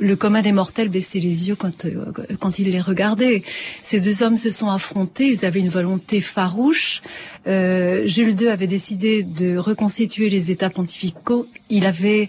le 0.00 0.16
commun 0.16 0.42
des 0.42 0.52
mortels 0.52 0.88
baissait 0.88 1.20
les 1.20 1.48
yeux 1.48 1.56
quand, 1.56 1.84
euh, 1.84 2.12
quand 2.40 2.58
il 2.58 2.70
les 2.70 2.80
regardait. 2.80 3.42
Ces 3.82 4.00
deux 4.00 4.22
hommes 4.22 4.36
se 4.36 4.50
sont 4.50 4.68
affrontés, 4.68 5.26
ils 5.26 5.46
avaient 5.46 5.60
une 5.60 5.68
volonté 5.68 6.20
farouche. 6.20 7.02
Euh, 7.46 8.06
Jules 8.06 8.40
II 8.40 8.48
avait 8.48 8.66
décidé 8.66 9.22
de 9.22 9.56
reconstituer 9.56 10.28
les 10.30 10.50
États 10.50 10.70
pontificaux. 10.70 11.46
Il 11.70 11.86
avait 11.86 12.28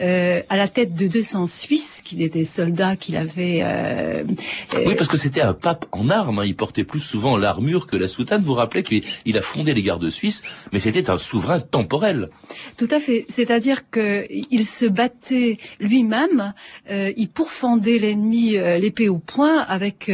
euh, 0.00 0.42
à 0.48 0.56
la 0.56 0.68
tête 0.68 0.94
de 0.94 1.06
200 1.06 1.46
Suisses, 1.46 2.02
qui 2.04 2.22
étaient 2.22 2.40
des 2.40 2.44
soldats 2.44 2.96
qu'il 2.96 3.16
avait... 3.16 3.60
Euh, 3.62 4.24
oui, 4.86 4.94
parce 4.96 5.08
que 5.08 5.16
c'était 5.16 5.40
un 5.40 5.54
pape 5.54 5.86
en 5.92 6.10
armes. 6.10 6.40
Hein. 6.40 6.44
Il 6.44 6.56
portait 6.56 6.84
plus 6.84 7.00
souvent 7.00 7.36
l'armure 7.36 7.86
que 7.86 7.96
la 7.96 8.08
soutane. 8.08 8.42
Vous 8.42 8.54
rappelez 8.54 8.82
qu'il 8.82 9.38
a 9.38 9.42
fondé 9.42 9.74
les 9.74 9.82
gardes 9.82 10.10
suisses, 10.10 10.42
mais 10.72 10.78
c'était 10.78 11.10
un 11.10 11.18
souverain 11.18 11.60
temporel. 11.60 12.28
Tout 12.76 12.88
à 12.90 13.00
fait. 13.00 13.26
C'est-à-dire 13.28 13.90
qu'il 13.90 14.66
se 14.66 14.86
battait 14.86 15.58
lui-même, 15.80 16.52
il 16.90 17.28
pourfendait 17.28 17.98
l'ennemi 17.98 18.56
l'épée 18.78 19.08
au 19.08 19.18
poing 19.18 19.58
avec 19.58 20.10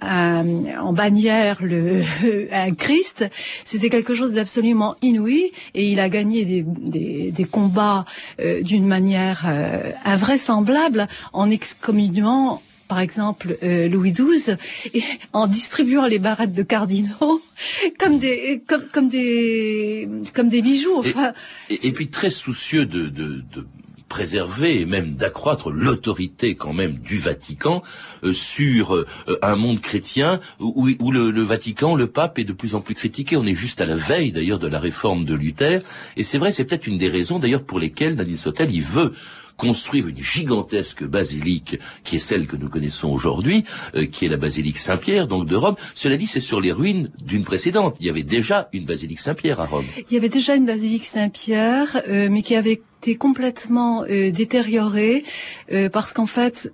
un, 0.00 0.44
en 0.80 0.92
bannière 0.92 1.62
le, 1.62 2.02
un 2.52 2.74
Christ 2.74 3.24
c'était 3.64 3.90
quelque 3.90 4.14
chose 4.14 4.34
d'absolument 4.34 4.96
inouï 5.02 5.52
et 5.74 5.90
il 5.90 6.00
a 6.00 6.08
gagné 6.08 6.44
des, 6.44 6.64
des, 6.66 7.30
des 7.30 7.44
combats 7.44 8.04
euh, 8.40 8.62
d'une 8.62 8.86
manière 8.86 9.44
euh, 9.46 9.92
invraisemblable 10.04 11.08
en 11.32 11.50
excommuniant 11.50 12.62
par 12.88 13.00
exemple 13.00 13.58
euh, 13.62 13.86
Louis 13.86 14.12
XII, 14.12 14.56
et 14.94 15.02
en 15.34 15.46
distribuant 15.46 16.06
les 16.06 16.18
barrettes 16.18 16.54
de 16.54 16.62
cardinaux 16.62 17.42
comme 17.98 18.18
des 18.18 18.62
comme, 18.66 18.84
comme 18.90 19.08
des 19.08 20.08
comme 20.34 20.48
des 20.48 20.62
bijoux. 20.62 20.96
Enfin, 20.96 21.34
et, 21.68 21.86
et, 21.86 21.92
puis 21.92 22.08
très 22.08 22.30
soucieux 22.30 22.86
de, 22.86 23.08
de, 23.08 23.44
de 23.52 23.66
préserver 24.08 24.80
et 24.80 24.86
même 24.86 25.14
d'accroître 25.14 25.70
l'autorité 25.70 26.54
quand 26.54 26.72
même 26.72 26.94
du 26.98 27.18
Vatican 27.18 27.82
euh, 28.24 28.32
sur 28.32 28.94
euh, 28.94 29.06
un 29.42 29.56
monde 29.56 29.80
chrétien 29.80 30.40
où, 30.58 30.86
le, 31.12 31.42
Vatican, 31.42 31.94
le 31.94 32.06
pape 32.06 32.38
est 32.38 32.44
de 32.44 32.52
plus 32.52 32.74
en 32.74 32.80
plus 32.80 32.94
critiqué. 32.94 33.36
On 33.36 33.44
est 33.44 33.54
juste 33.54 33.80
à 33.80 33.86
la 33.86 33.96
veille 33.96 34.32
d'ailleurs 34.32 34.58
de 34.58 34.68
la 34.68 34.80
réforme 34.80 35.24
de 35.24 35.34
Luther 35.34 35.82
et 36.16 36.24
c'est 36.24 36.38
vrai, 36.38 36.52
c'est 36.52 36.64
peut-être 36.64 36.86
une 36.86 36.98
des 36.98 37.08
raisons 37.08 37.38
d'ailleurs 37.38 37.64
pour 37.64 37.78
lesquelles 37.78 38.14
Nadine 38.14 38.36
Sotel 38.36 38.74
il 38.74 38.82
veut 38.82 39.12
construire 39.56 40.06
une 40.06 40.22
gigantesque 40.22 41.02
basilique 41.04 41.78
qui 42.04 42.16
est 42.16 42.20
celle 42.20 42.46
que 42.46 42.56
nous 42.56 42.68
connaissons 42.68 43.08
aujourd'hui, 43.08 43.64
euh, 43.96 44.06
qui 44.06 44.24
est 44.24 44.28
la 44.28 44.36
basilique 44.36 44.78
Saint-Pierre, 44.78 45.26
donc 45.26 45.46
de 45.46 45.56
Rome. 45.56 45.74
Cela 45.94 46.16
dit, 46.16 46.28
c'est 46.28 46.40
sur 46.40 46.60
les 46.60 46.70
ruines 46.70 47.10
d'une 47.20 47.42
précédente. 47.42 47.96
Il 47.98 48.06
y 48.06 48.10
avait 48.10 48.22
déjà 48.22 48.68
une 48.72 48.86
basilique 48.86 49.18
Saint-Pierre 49.18 49.60
à 49.60 49.66
Rome. 49.66 49.84
Il 50.08 50.14
y 50.14 50.16
avait 50.16 50.28
déjà 50.28 50.54
une 50.54 50.64
basilique 50.64 51.04
Saint-Pierre, 51.04 52.02
mais 52.06 52.42
qui 52.42 52.54
avait 52.54 52.80
été 53.00 53.16
complètement 53.16 54.04
euh, 54.04 54.30
détérioré 54.30 55.24
euh, 55.72 55.88
parce 55.88 56.12
qu'en 56.12 56.26
fait, 56.26 56.72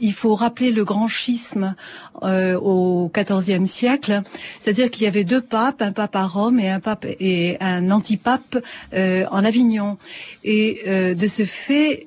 il 0.00 0.12
faut 0.12 0.34
rappeler 0.34 0.70
le 0.70 0.84
grand 0.84 1.08
schisme 1.08 1.74
euh, 2.22 2.58
au 2.58 3.10
XIVe 3.14 3.66
siècle, 3.66 4.22
c'est-à-dire 4.60 4.90
qu'il 4.90 5.04
y 5.04 5.06
avait 5.06 5.24
deux 5.24 5.40
papes, 5.40 5.82
un 5.82 5.92
pape 5.92 6.16
à 6.16 6.26
Rome 6.26 6.60
et 6.60 6.68
un 6.68 6.80
pape 6.80 7.06
et 7.18 7.56
un 7.60 7.90
antipape 7.90 8.58
en 8.92 9.44
Avignon. 9.44 9.98
Et 10.44 10.82
de 10.86 11.26
ce 11.26 11.44
fait, 11.44 12.06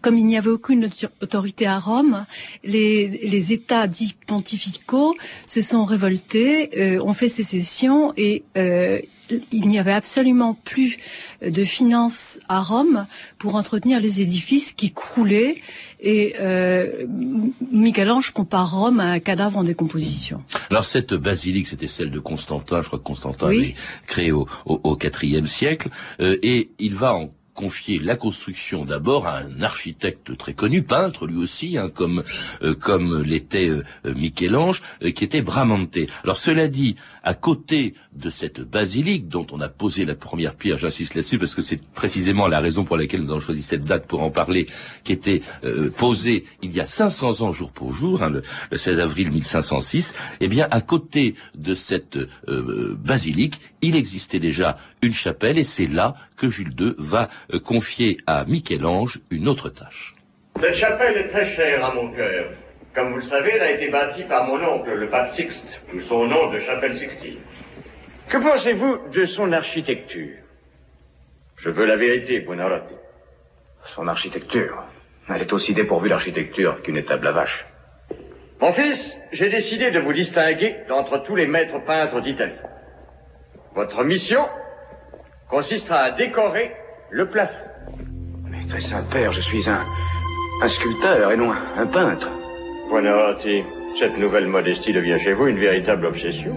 comme 0.00 0.16
il 0.16 0.24
n'y 0.24 0.36
avait 0.36 0.50
aucune 0.50 0.88
autorité 1.20 1.66
à 1.66 1.78
Rome, 1.78 2.24
les 2.64 3.52
États 3.52 3.86
dits 3.86 4.14
pontificaux 4.26 5.14
se 5.46 5.60
sont 5.60 5.84
révoltés, 5.84 7.00
ont 7.00 7.14
fait 7.14 7.28
sécession 7.28 8.12
et 8.16 8.44
il 9.52 9.66
n'y 9.66 9.78
avait 9.78 9.92
absolument 9.92 10.54
plus 10.54 10.98
de 11.44 11.64
finances 11.64 12.38
à 12.48 12.60
Rome 12.60 13.06
pour 13.38 13.54
entretenir 13.54 14.00
les 14.00 14.20
édifices 14.20 14.72
qui 14.72 14.92
croulaient 14.92 15.56
et 16.00 16.34
euh, 16.40 17.06
Michel-Ange 17.70 18.32
compare 18.32 18.76
Rome 18.76 19.00
à 19.00 19.06
un 19.06 19.20
cadavre 19.20 19.58
en 19.58 19.64
décomposition. 19.64 20.42
Alors 20.70 20.84
cette 20.84 21.14
basilique, 21.14 21.68
c'était 21.68 21.86
celle 21.86 22.10
de 22.10 22.18
Constantin, 22.18 22.82
je 22.82 22.88
crois 22.88 22.98
que 22.98 23.04
Constantin 23.04 23.48
oui. 23.48 23.74
créée 24.06 24.32
au, 24.32 24.48
au, 24.66 24.98
IVe 25.22 25.46
siècle, 25.46 25.88
euh, 26.20 26.36
et 26.42 26.70
il 26.78 26.94
va 26.94 27.14
en 27.14 27.30
confier 27.54 27.98
la 27.98 28.16
construction 28.16 28.84
d'abord 28.84 29.26
à 29.26 29.38
un 29.38 29.62
architecte 29.62 30.36
très 30.36 30.54
connu, 30.54 30.82
peintre 30.82 31.26
lui 31.26 31.36
aussi, 31.36 31.76
hein, 31.76 31.90
comme 31.92 32.22
euh, 32.62 32.74
comme 32.74 33.22
l'était 33.22 33.68
euh, 33.68 33.84
Michel-Ange, 34.04 34.82
euh, 35.02 35.10
qui 35.10 35.24
était 35.24 35.42
Bramante. 35.42 35.98
Alors 36.24 36.36
cela 36.36 36.68
dit, 36.68 36.96
à 37.22 37.34
côté 37.34 37.94
de 38.14 38.30
cette 38.30 38.60
basilique 38.60 39.28
dont 39.28 39.46
on 39.52 39.60
a 39.60 39.68
posé 39.68 40.04
la 40.04 40.14
première 40.14 40.54
pierre, 40.54 40.78
j'insiste 40.78 41.14
là-dessus 41.14 41.38
parce 41.38 41.54
que 41.54 41.62
c'est 41.62 41.82
précisément 41.90 42.48
la 42.48 42.60
raison 42.60 42.84
pour 42.84 42.96
laquelle 42.96 43.20
nous 43.20 43.30
avons 43.30 43.40
choisi 43.40 43.62
cette 43.62 43.84
date 43.84 44.06
pour 44.06 44.22
en 44.22 44.30
parler, 44.30 44.66
qui 45.04 45.12
était 45.12 45.42
posée 45.98 46.44
il 46.62 46.72
y 46.72 46.80
a 46.80 46.86
500 46.86 47.42
ans 47.42 47.52
jour 47.52 47.70
pour 47.70 47.92
jour, 47.92 48.22
hein, 48.22 48.30
le, 48.30 48.76
16 48.76 49.00
avril 49.00 49.30
1506. 49.30 50.14
Eh 50.40 50.48
bien, 50.48 50.66
à 50.70 50.80
côté 50.80 51.34
de 51.54 51.74
cette 51.74 52.18
basilique, 52.48 53.60
il 53.82 53.96
existait 53.96 54.40
déjà 54.40 54.78
une 55.02 55.12
chapelle 55.12 55.58
et 55.58 55.64
c'est 55.64 55.86
là 55.88 56.14
que 56.36 56.48
Jules 56.48 56.72
II 56.78 56.94
va 56.96 57.28
euh, 57.52 57.58
confier 57.58 58.18
à 58.26 58.44
Michel-Ange 58.44 59.20
une 59.30 59.48
autre 59.48 59.68
tâche. 59.68 60.14
Cette 60.60 60.76
chapelle 60.76 61.16
est 61.18 61.26
très 61.26 61.44
chère 61.56 61.84
à 61.84 61.92
mon 61.92 62.12
cœur. 62.12 62.52
Comme 62.94 63.10
vous 63.10 63.16
le 63.16 63.22
savez, 63.22 63.52
elle 63.54 63.62
a 63.62 63.70
été 63.72 63.90
bâtie 63.90 64.22
par 64.24 64.44
mon 64.46 64.62
oncle, 64.62 64.92
le 64.92 65.08
pape 65.08 65.30
Sixte, 65.30 65.80
d'où 65.92 66.00
son 66.02 66.26
nom 66.26 66.50
de 66.52 66.58
chapelle 66.58 66.94
Sixtine. 66.96 67.38
Que 68.28 68.38
pensez-vous 68.38 69.08
de 69.12 69.24
son 69.24 69.52
architecture? 69.52 70.36
Je 71.56 71.70
veux 71.70 71.86
la 71.86 71.96
vérité, 71.96 72.40
Buonarroti. 72.40 72.94
Son 73.84 74.06
architecture? 74.08 74.84
Elle 75.28 75.42
est 75.42 75.52
aussi 75.52 75.74
dépourvue 75.74 76.10
d'architecture 76.10 76.82
qu'une 76.82 76.96
étable 76.96 77.26
à 77.26 77.32
vache. 77.32 77.66
Mon 78.60 78.72
fils, 78.74 79.16
j'ai 79.32 79.48
décidé 79.48 79.90
de 79.90 79.98
vous 79.98 80.12
distinguer 80.12 80.76
d'entre 80.88 81.18
tous 81.24 81.34
les 81.34 81.46
maîtres 81.46 81.82
peintres 81.84 82.20
d'Italie. 82.20 82.52
Votre 83.74 84.04
mission? 84.04 84.46
Consistera 85.52 85.98
à 85.98 86.10
décorer 86.12 86.72
le 87.10 87.28
plafond. 87.28 87.52
Mais 88.50 88.66
très 88.68 88.80
Saint-Père, 88.80 89.32
je 89.32 89.42
suis 89.42 89.68
un, 89.68 89.84
un 90.62 90.68
sculpteur 90.68 91.30
et 91.30 91.36
non 91.36 91.50
un, 91.76 91.86
peintre. 91.86 92.26
Buonarroti, 92.88 93.62
cette 94.00 94.16
nouvelle 94.16 94.46
modestie 94.46 94.94
devient 94.94 95.18
chez 95.22 95.34
vous 95.34 95.48
une 95.48 95.58
véritable 95.58 96.06
obsession. 96.06 96.54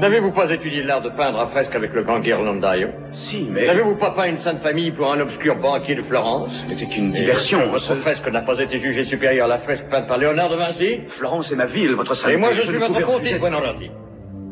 N'avez-vous 0.00 0.32
pas 0.32 0.50
étudié 0.50 0.82
l'art 0.82 1.00
de 1.00 1.08
peindre 1.08 1.40
à 1.40 1.46
fresque 1.46 1.74
avec 1.74 1.94
le 1.94 2.02
grand 2.02 2.20
Ghirlandaio 2.20 2.88
Si, 3.10 3.48
mais... 3.50 3.66
N'avez-vous 3.66 3.96
pas 3.96 4.10
peint 4.10 4.28
une 4.28 4.36
sainte 4.36 4.60
famille 4.60 4.90
pour 4.90 5.10
un 5.10 5.20
obscur 5.20 5.56
banquier 5.56 5.94
de 5.94 6.02
Florence? 6.02 6.62
Ce 6.62 6.66
n'était 6.66 6.86
qu'une 6.86 7.12
diversion. 7.12 7.70
votre 7.70 7.94
fresque 7.96 8.26
n'a 8.30 8.42
pas 8.42 8.58
été 8.58 8.78
jugée 8.78 9.04
supérieure 9.04 9.46
à 9.46 9.48
la 9.48 9.58
fresque 9.58 9.86
peinte 9.90 10.06
par 10.06 10.18
Léonard 10.18 10.50
de 10.50 10.56
Vinci? 10.56 11.00
Florence 11.08 11.52
est 11.52 11.56
ma 11.56 11.66
ville, 11.66 11.94
votre 11.94 12.14
sainteté. 12.14 12.34
Et 12.34 12.36
moi, 12.36 12.52
je, 12.52 12.60
suis 12.60 12.76
votre 12.76 13.00
pontife, 13.00 13.38
Buonarroti. 13.38 13.90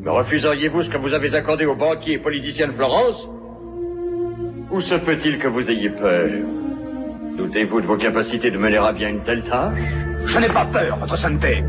Me 0.01 0.11
refuseriez-vous 0.11 0.85
ce 0.85 0.89
que 0.89 0.97
vous 0.97 1.13
avez 1.13 1.35
accordé 1.35 1.67
au 1.67 1.77
banquier 1.77 2.15
et 2.15 2.19
politicien 2.19 2.69
de 2.69 2.73
Florence? 2.73 3.29
Ou 4.71 4.81
se 4.81 4.95
peut-il 4.97 5.39
que 5.39 5.49
vous 5.49 5.71
ayez 5.71 5.91
peur 5.91 6.29
Doutez-vous 7.37 7.81
de 7.81 7.87
vos 7.87 7.97
capacités 7.97 8.51
de 8.51 8.59
mener 8.59 8.79
à 8.79 8.93
bien 8.93 9.09
une 9.09 9.23
telle 9.23 9.43
tâche 9.45 9.79
Je 10.27 10.39
n'ai 10.39 10.49
pas 10.49 10.67
peur, 10.67 10.99
votre 10.99 11.17
sainteté. 11.17 11.65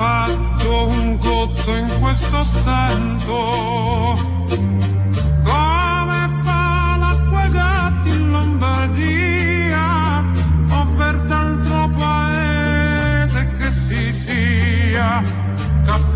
fatto 0.00 0.88
un 0.88 1.16
gozzo 1.16 1.74
in 1.74 2.00
questo 2.00 2.42
stento 2.42 4.16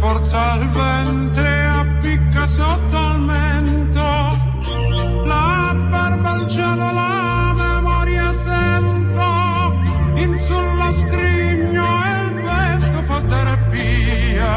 forza 0.05 0.53
al 0.53 0.69
ventre 0.69 1.67
appicca 1.67 2.47
sotto 2.47 2.97
al 2.97 3.21
mento. 3.21 4.09
La 5.25 5.75
barba 5.89 6.31
al 6.33 6.47
cielo 6.47 6.93
la 6.93 7.55
memoria 7.57 8.31
sento. 8.33 9.29
In 10.23 10.33
sullo 10.47 10.89
scrigno 11.03 11.87
e 12.09 12.13
il 12.27 12.35
vento 12.49 13.01
fa 13.09 13.19
terapia. 13.33 14.53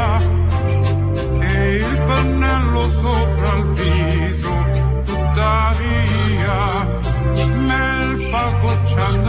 E 1.39 1.75
il 1.75 1.97
pennello 2.07 2.87
sopra 3.01 3.49
il 3.59 3.65
viso 3.79 4.53
tuttavia 5.05 6.59
nel 7.71 8.11
fa 8.29 8.45
gocciando 8.61 9.26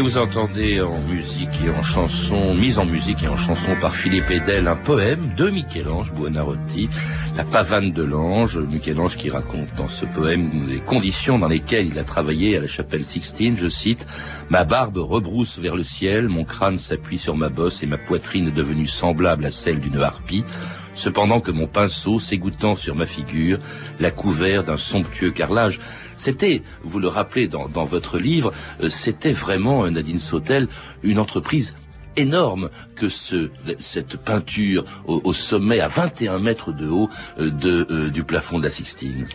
Et 0.00 0.02
vous 0.02 0.16
entendez 0.16 0.80
en 0.80 0.98
musique 0.98 1.50
et 1.62 1.68
en 1.68 1.82
chanson, 1.82 2.54
mise 2.54 2.78
en 2.78 2.86
musique 2.86 3.22
et 3.22 3.28
en 3.28 3.36
chanson 3.36 3.76
par 3.78 3.94
Philippe 3.94 4.30
Edel, 4.30 4.66
un 4.66 4.74
poème 4.74 5.34
de 5.36 5.50
Michel-Ange 5.50 6.14
Buonarroti, 6.14 6.88
La 7.36 7.44
pavane 7.44 7.92
de 7.92 8.02
l'ange. 8.02 8.56
Michel-Ange 8.56 9.18
qui 9.18 9.28
raconte 9.28 9.68
dans 9.76 9.88
ce 9.88 10.06
poème 10.06 10.66
les 10.70 10.80
conditions 10.80 11.38
dans 11.38 11.48
lesquelles 11.48 11.88
il 11.88 11.98
a 11.98 12.04
travaillé 12.04 12.56
à 12.56 12.62
la 12.62 12.66
chapelle 12.66 13.04
Sixtine. 13.04 13.58
Je 13.58 13.68
cite, 13.68 14.06
Ma 14.48 14.64
barbe 14.64 14.96
rebrousse 14.96 15.58
vers 15.58 15.76
le 15.76 15.82
ciel, 15.82 16.30
mon 16.30 16.44
crâne 16.44 16.78
s'appuie 16.78 17.18
sur 17.18 17.36
ma 17.36 17.50
bosse 17.50 17.82
et 17.82 17.86
ma 17.86 17.98
poitrine 17.98 18.48
est 18.48 18.52
devenue 18.52 18.86
semblable 18.86 19.44
à 19.44 19.50
celle 19.50 19.80
d'une 19.80 20.00
harpie 20.00 20.44
cependant 20.92 21.40
que 21.40 21.50
mon 21.50 21.66
pinceau, 21.66 22.18
s'égouttant 22.18 22.76
sur 22.76 22.94
ma 22.94 23.06
figure, 23.06 23.58
l'a 23.98 24.10
couvert 24.10 24.64
d'un 24.64 24.76
somptueux 24.76 25.30
carrelage. 25.30 25.80
C'était, 26.16 26.62
vous 26.84 26.98
le 26.98 27.08
rappelez 27.08 27.48
dans, 27.48 27.66
votre 27.84 28.18
livre, 28.18 28.52
euh, 28.82 28.88
c'était 28.88 29.32
vraiment, 29.32 29.84
euh, 29.84 29.90
Nadine 29.90 30.18
Sautel, 30.18 30.68
une 31.02 31.18
entreprise 31.18 31.74
énorme 32.16 32.70
que 32.96 33.08
ce, 33.08 33.50
cette 33.78 34.16
peinture 34.16 34.84
au, 35.06 35.32
sommet 35.32 35.80
à 35.80 35.86
21 35.86 36.40
mètres 36.40 36.72
de 36.72 36.88
haut 36.88 37.08
euh, 37.38 37.50
de, 37.50 38.08
du 38.08 38.24
plafond 38.24 38.58
de 38.58 38.64
la 38.64 38.70
Sixtine. 38.70 39.26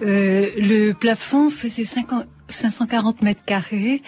le 0.00 0.92
plafond 0.92 1.50
faisait 1.50 1.84
50, 1.84 2.26
540 2.48 3.22
mètres 3.22 3.44
carrés. 3.44 4.02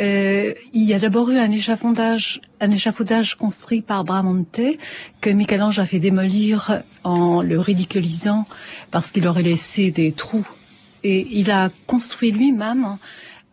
Euh, 0.00 0.54
il 0.72 0.82
y 0.84 0.94
a 0.94 0.98
d'abord 0.98 1.30
eu 1.30 1.38
un 1.38 1.50
échafaudage, 1.50 2.40
un 2.60 2.70
échafaudage 2.70 3.34
construit 3.34 3.82
par 3.82 4.04
Bramonte 4.04 4.60
que 5.20 5.30
Michel-Ange 5.30 5.78
a 5.78 5.86
fait 5.86 5.98
démolir 5.98 6.82
en 7.04 7.42
le 7.42 7.58
ridiculisant 7.58 8.46
parce 8.90 9.10
qu'il 9.10 9.26
aurait 9.26 9.42
laissé 9.42 9.90
des 9.90 10.12
trous. 10.12 10.46
Et 11.04 11.26
il 11.30 11.50
a 11.50 11.70
construit 11.86 12.32
lui-même 12.32 12.98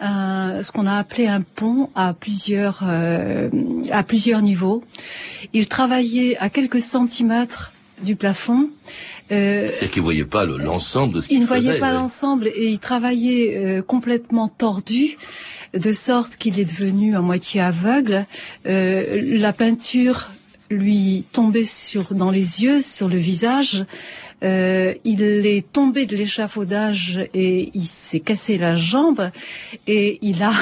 ce 0.02 0.72
qu'on 0.72 0.88
a 0.88 0.98
appelé 0.98 1.28
un 1.28 1.42
pont 1.42 1.90
à 1.96 2.14
plusieurs 2.14 2.82
euh, 2.84 3.50
à 3.92 4.04
plusieurs 4.04 4.42
niveaux. 4.42 4.84
Il 5.54 5.68
travaillait 5.68 6.38
à 6.38 6.50
quelques 6.50 6.82
centimètres 6.82 7.72
du 8.04 8.16
plafond 8.16 8.70
euh, 9.32 9.68
C'est-à-dire 9.68 9.92
qu'il 9.92 10.02
ne 10.02 10.06
voyait 10.06 10.26
pas 10.26 10.46
l'ensemble 10.46 11.16
de 11.16 11.22
ce 11.22 11.28
qu'il 11.28 11.38
faisait. 11.38 11.60
Il 11.60 11.60
ne 11.60 11.64
voyait 11.64 11.80
pas 11.80 11.94
l'ensemble 11.94 12.48
et 12.48 12.68
il 12.68 12.80
travaillait 12.80 13.58
euh, 13.58 13.82
complètement 13.82 14.48
tordu, 14.48 15.18
de 15.74 15.92
sorte 15.92 16.36
qu'il 16.38 16.60
est 16.60 16.66
devenu 16.66 17.16
à 17.16 17.22
moitié 17.22 17.62
aveugle. 17.62 18.26
Euh, 18.66 19.22
la 19.40 19.54
peinture 19.54 20.32
lui 20.70 21.26
tombait 21.32 21.64
sur 21.64 22.14
dans 22.14 22.32
les 22.32 22.64
yeux, 22.64 22.82
sur 22.82 23.08
le 23.08 23.18
visage. 23.18 23.86
Euh, 24.44 24.94
il 25.06 25.24
est 25.24 25.72
tombé 25.72 26.06
de 26.06 26.16
l'échafaudage 26.16 27.20
et 27.34 27.72
il 27.74 27.86
s'est 27.86 28.20
cassé 28.20 28.58
la 28.58 28.76
jambe 28.76 29.32
et 29.88 30.20
il 30.22 30.44
a 30.44 30.54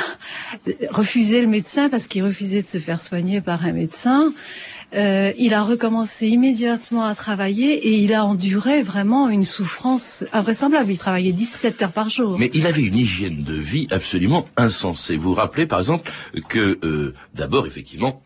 refusé 0.92 1.42
le 1.42 1.48
médecin 1.48 1.90
parce 1.90 2.08
qu'il 2.08 2.24
refusait 2.24 2.62
de 2.62 2.68
se 2.68 2.78
faire 2.78 3.02
soigner 3.02 3.42
par 3.42 3.66
un 3.66 3.74
médecin. 3.74 4.34
Euh, 4.96 5.32
il 5.38 5.54
a 5.54 5.64
recommencé 5.64 6.28
immédiatement 6.28 7.06
à 7.06 7.16
travailler 7.16 7.74
et 7.74 7.98
il 7.98 8.14
a 8.14 8.26
enduré 8.26 8.84
vraiment 8.84 9.30
une 9.30 9.44
souffrance 9.44 10.24
invraisemblable. 10.34 10.92
Il 10.92 10.98
travaillait 10.98 11.32
17 11.32 11.82
heures 11.82 11.92
par 11.92 12.10
jour. 12.10 12.38
Mais 12.38 12.52
il 12.54 12.68
avait 12.68 12.84
une 12.84 12.98
hygiène 12.98 13.44
de 13.44 13.56
vie 13.56 13.88
absolument 13.90 14.46
insensée. 14.56 15.18
Vous 15.18 15.30
vous 15.30 15.36
rappelez 15.36 15.66
par 15.66 15.80
exemple 15.80 16.12
que 16.48 16.80
euh, 16.84 17.14
d'abord 17.34 17.66
effectivement 17.66 18.22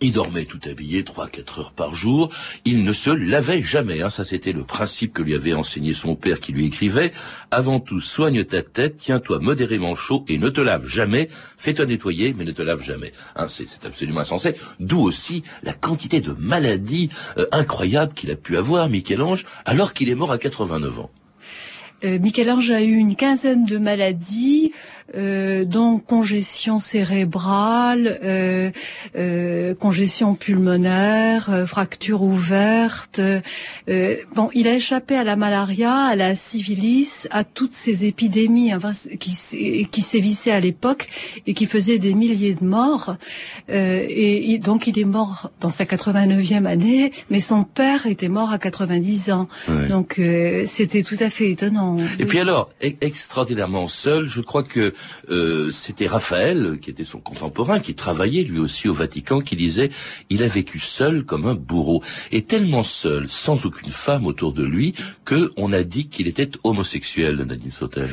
il 0.00 0.12
dormait 0.12 0.44
tout 0.44 0.60
habillé, 0.68 1.02
trois, 1.02 1.28
quatre 1.28 1.60
heures 1.60 1.72
par 1.72 1.94
jour. 1.94 2.30
Il 2.64 2.84
ne 2.84 2.92
se 2.92 3.10
lavait 3.10 3.62
jamais. 3.62 4.00
Hein. 4.00 4.10
Ça, 4.10 4.24
c'était 4.24 4.52
le 4.52 4.62
principe 4.62 5.12
que 5.12 5.22
lui 5.22 5.34
avait 5.34 5.54
enseigné 5.54 5.92
son 5.92 6.14
père 6.14 6.40
qui 6.40 6.52
lui 6.52 6.66
écrivait. 6.66 7.12
Avant 7.50 7.80
tout, 7.80 8.00
soigne 8.00 8.44
ta 8.44 8.62
tête, 8.62 8.96
tiens-toi 8.98 9.40
modérément 9.40 9.94
chaud 9.94 10.24
et 10.28 10.38
ne 10.38 10.48
te 10.50 10.60
lave 10.60 10.86
jamais. 10.86 11.28
Fais-toi 11.56 11.86
nettoyer, 11.86 12.34
mais 12.36 12.44
ne 12.44 12.52
te 12.52 12.62
lave 12.62 12.82
jamais. 12.82 13.12
Hein, 13.34 13.48
c'est, 13.48 13.66
absolument 13.84 14.20
insensé. 14.20 14.54
D'où 14.78 15.00
aussi 15.00 15.42
la 15.62 15.72
quantité 15.72 16.20
de 16.20 16.32
maladies 16.32 17.10
euh, 17.36 17.46
incroyables 17.50 18.14
qu'il 18.14 18.30
a 18.30 18.36
pu 18.36 18.56
avoir, 18.56 18.88
Michel-Ange, 18.88 19.44
alors 19.64 19.94
qu'il 19.94 20.08
est 20.10 20.14
mort 20.14 20.30
à 20.30 20.38
89 20.38 21.00
ans. 21.00 21.10
Euh, 22.04 22.20
Michel-Ange 22.20 22.70
a 22.70 22.82
eu 22.82 22.94
une 22.94 23.16
quinzaine 23.16 23.64
de 23.64 23.78
maladies 23.78 24.72
euh, 25.16 25.64
donc 25.64 26.04
congestion 26.06 26.78
cérébrale, 26.78 28.18
euh, 28.22 28.70
euh, 29.16 29.74
congestion 29.74 30.34
pulmonaire, 30.34 31.48
euh, 31.50 31.66
fracture 31.66 32.22
ouverte. 32.22 33.18
Euh, 33.18 34.16
bon, 34.34 34.50
il 34.54 34.68
a 34.68 34.74
échappé 34.74 35.16
à 35.16 35.24
la 35.24 35.36
malaria, 35.36 35.94
à 35.94 36.16
la 36.16 36.36
syphilis, 36.36 37.26
à 37.30 37.44
toutes 37.44 37.74
ces 37.74 38.04
épidémies 38.04 38.74
enfin, 38.74 38.92
qui, 39.18 39.88
qui 39.90 40.00
sévissaient 40.02 40.52
à 40.52 40.60
l'époque 40.60 41.08
et 41.46 41.54
qui 41.54 41.66
faisaient 41.66 41.98
des 41.98 42.14
milliers 42.14 42.54
de 42.54 42.64
morts. 42.64 43.16
Et, 43.68 44.52
et, 44.52 44.58
donc 44.58 44.86
il 44.86 44.98
est 44.98 45.04
mort 45.04 45.50
dans 45.60 45.70
sa 45.70 45.84
89e 45.84 46.66
année, 46.66 47.12
mais 47.30 47.40
son 47.40 47.64
père 47.64 48.06
était 48.06 48.28
mort 48.28 48.50
à 48.50 48.58
90 48.58 49.30
ans. 49.30 49.48
Donc 49.88 50.20
c'était 50.66 51.02
tout 51.02 51.16
à 51.20 51.30
fait 51.30 51.50
étonnant. 51.50 51.96
Et 52.18 52.26
puis 52.26 52.38
alors, 52.38 52.70
e-, 52.82 52.92
extraordinairement 53.00 53.86
seul, 53.86 54.26
je 54.26 54.40
crois 54.40 54.62
que 54.62 54.92
euh, 55.30 55.70
c'était 55.72 56.06
Raphaël, 56.06 56.78
qui 56.80 56.90
était 56.90 57.04
son 57.04 57.20
contemporain, 57.20 57.80
qui 57.80 57.94
travaillait 57.94 58.44
lui 58.44 58.58
aussi 58.58 58.88
au 58.88 58.94
Vatican, 58.94 59.40
qui 59.40 59.56
disait 59.56 59.90
il 60.30 60.42
a 60.42 60.48
vécu 60.48 60.78
seul 60.78 61.24
comme 61.24 61.46
un 61.46 61.54
bourreau, 61.54 62.02
et 62.32 62.42
tellement 62.42 62.82
seul, 62.82 63.28
sans 63.28 63.66
aucune 63.66 63.90
femme 63.90 64.26
autour 64.26 64.52
de 64.52 64.64
lui, 64.64 64.94
que 65.24 65.52
on 65.56 65.72
a 65.72 65.82
dit 65.82 66.08
qu'il 66.08 66.28
était 66.28 66.50
homosexuel, 66.64 67.36
Nadine 67.36 67.70
Sautel. 67.70 68.10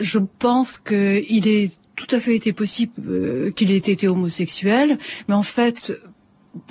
Je 0.00 0.18
pense 0.38 0.78
qu'il 0.78 1.48
est 1.48 1.80
tout 1.96 2.14
à 2.14 2.20
fait 2.20 2.36
été 2.36 2.52
possible 2.52 2.92
euh, 3.08 3.50
qu'il 3.50 3.72
ait 3.72 3.76
été 3.76 4.06
homosexuel, 4.06 4.98
mais 5.26 5.34
en 5.34 5.42
fait, 5.42 5.92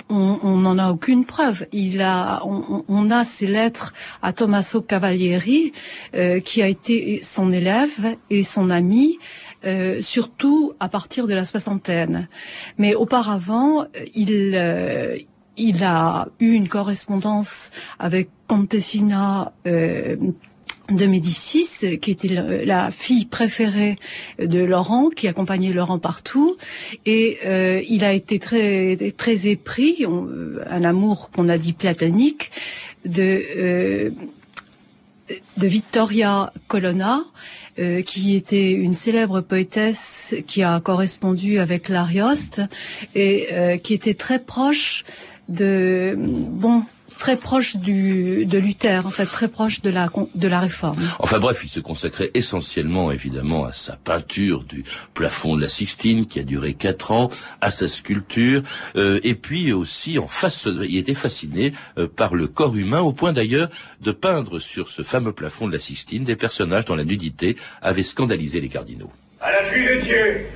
on 0.08 0.56
n'en 0.56 0.78
a 0.78 0.90
aucune 0.90 1.24
preuve. 1.24 1.66
Il 1.72 2.00
a, 2.00 2.42
on, 2.44 3.10
a 3.10 3.24
ses 3.24 3.46
lettres 3.46 3.92
à 4.22 4.32
Tommaso 4.32 4.82
Cavalieri, 4.82 5.72
euh, 6.14 6.40
qui 6.40 6.62
a 6.62 6.68
été 6.68 7.20
son 7.22 7.52
élève 7.52 8.16
et 8.30 8.42
son 8.42 8.70
ami. 8.70 9.18
Euh, 9.64 10.02
surtout 10.02 10.72
à 10.78 10.88
partir 10.88 11.26
de 11.26 11.34
la 11.34 11.44
soixantaine. 11.44 12.28
Mais 12.78 12.94
auparavant, 12.94 13.86
il, 14.14 14.52
euh, 14.54 15.16
il 15.56 15.82
a 15.82 16.28
eu 16.38 16.52
une 16.52 16.68
correspondance 16.68 17.70
avec 17.98 18.28
Contessina 18.46 19.52
euh, 19.66 20.16
de 20.90 21.06
Médicis, 21.06 21.98
qui 22.00 22.10
était 22.10 22.28
la, 22.28 22.90
fille 22.90 23.26
préférée 23.26 23.96
de 24.38 24.60
Laurent, 24.60 25.10
qui 25.10 25.28
accompagnait 25.28 25.72
Laurent 25.72 25.98
partout, 25.98 26.56
et 27.04 27.38
euh, 27.44 27.82
il 27.88 28.04
a 28.04 28.14
été 28.14 28.38
très 28.38 28.96
très 29.16 29.48
épris, 29.48 30.06
un 30.70 30.84
amour 30.84 31.30
qu'on 31.30 31.48
a 31.48 31.58
dit 31.58 31.74
platonique, 31.74 32.50
de 33.04 33.42
euh, 33.58 34.10
de 35.58 35.66
Vittoria 35.66 36.52
Colonna, 36.68 37.24
euh, 37.78 38.02
qui 38.02 38.36
était 38.36 38.72
une 38.72 38.94
célèbre 38.94 39.40
poétesse 39.40 40.34
qui 40.46 40.62
a 40.62 40.80
correspondu 40.80 41.58
avec 41.58 41.88
l'Arioste 41.88 42.62
et 43.14 43.48
qui 43.82 43.94
était 43.94 44.14
très 44.14 44.38
proche 44.38 45.04
de 45.48 46.14
bon 46.18 46.82
très 47.18 47.36
proche 47.36 47.76
du, 47.76 48.46
de 48.46 48.58
Luther, 48.58 49.04
en 49.04 49.10
fait, 49.10 49.26
très 49.26 49.48
proche 49.48 49.82
de 49.82 49.90
la, 49.90 50.08
de 50.34 50.48
la 50.48 50.60
réforme. 50.60 50.98
Enfin 51.18 51.38
bref, 51.38 51.60
il 51.64 51.68
se 51.68 51.80
consacrait 51.80 52.30
essentiellement, 52.34 53.10
évidemment, 53.10 53.64
à 53.64 53.72
sa 53.72 53.96
peinture 53.96 54.64
du 54.64 54.84
plafond 55.14 55.56
de 55.56 55.62
la 55.62 55.68
Sixtine, 55.68 56.26
qui 56.26 56.38
a 56.38 56.44
duré 56.44 56.74
quatre 56.74 57.10
ans, 57.10 57.28
à 57.60 57.70
sa 57.70 57.88
sculpture, 57.88 58.62
euh, 58.96 59.20
et 59.24 59.34
puis 59.34 59.72
aussi 59.72 60.18
en 60.18 60.28
face, 60.28 60.66
il 60.66 60.96
était 60.96 61.14
fasciné 61.14 61.72
euh, 61.98 62.06
par 62.06 62.34
le 62.34 62.46
corps 62.46 62.76
humain, 62.76 63.00
au 63.00 63.12
point 63.12 63.32
d'ailleurs 63.32 63.68
de 64.00 64.12
peindre 64.12 64.58
sur 64.58 64.88
ce 64.88 65.02
fameux 65.02 65.32
plafond 65.32 65.66
de 65.66 65.72
la 65.72 65.78
Sixtine 65.78 66.24
des 66.24 66.36
personnages 66.36 66.84
dont 66.84 66.94
la 66.94 67.04
nudité 67.04 67.56
avait 67.82 68.02
scandalisé 68.02 68.60
les 68.60 68.68
cardinaux. 68.68 69.10
À 69.40 69.50
la 69.50 69.70
vue 69.70 69.84
de 69.84 70.00
Dieu, 70.02 70.46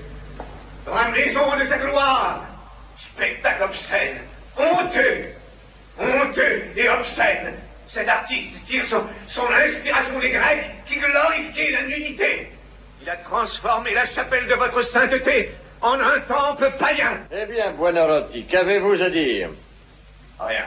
dans 0.87 0.95
la 0.95 1.11
maison 1.11 1.41
de 1.59 1.69
sa 1.69 1.79
gloire, 1.79 2.45
spectacle 2.97 3.65
obscène, 3.65 4.19
honteux, 4.57 5.27
honteux 5.99 6.63
et 6.77 6.89
obscène. 6.89 7.55
Cet 7.89 8.09
artiste 8.09 8.53
tire 8.65 8.85
son, 8.87 9.03
inspiration 9.51 10.19
des 10.19 10.31
Grecs 10.31 10.71
qui 10.87 10.97
glorifiaient 10.97 11.73
la 11.73 11.83
nudité. 11.83 12.49
Il 13.03 13.11
a 13.11 13.17
transformé 13.17 13.93
la 13.93 14.07
chapelle 14.07 14.47
de 14.47 14.55
votre 14.55 14.83
sainteté 14.83 15.51
en 15.81 16.01
un 16.01 16.21
temple 16.21 16.73
païen. 16.79 17.19
Eh 17.31 17.47
bien, 17.47 17.73
Buonarroti, 17.73 18.45
qu'avez-vous 18.45 19.03
à 19.03 19.11
dire? 19.11 19.51
Rien. 20.41 20.65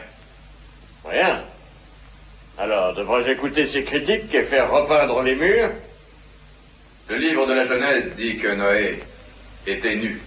Rien? 1.06 1.44
Alors, 2.58 2.94
devrais-je 2.94 3.32
écouter 3.32 3.68
ces 3.68 3.84
critiques 3.84 4.34
et 4.34 4.44
faire 4.44 4.70
repeindre 4.72 5.22
les 5.22 5.36
murs? 5.36 5.72
Le 7.10 7.18
livre 7.18 7.46
de 7.48 7.54
la 7.54 7.66
Genèse 7.66 8.14
dit 8.16 8.38
que 8.38 8.48
Noé 8.48 9.04
était 9.68 9.96
nu. 9.96 10.22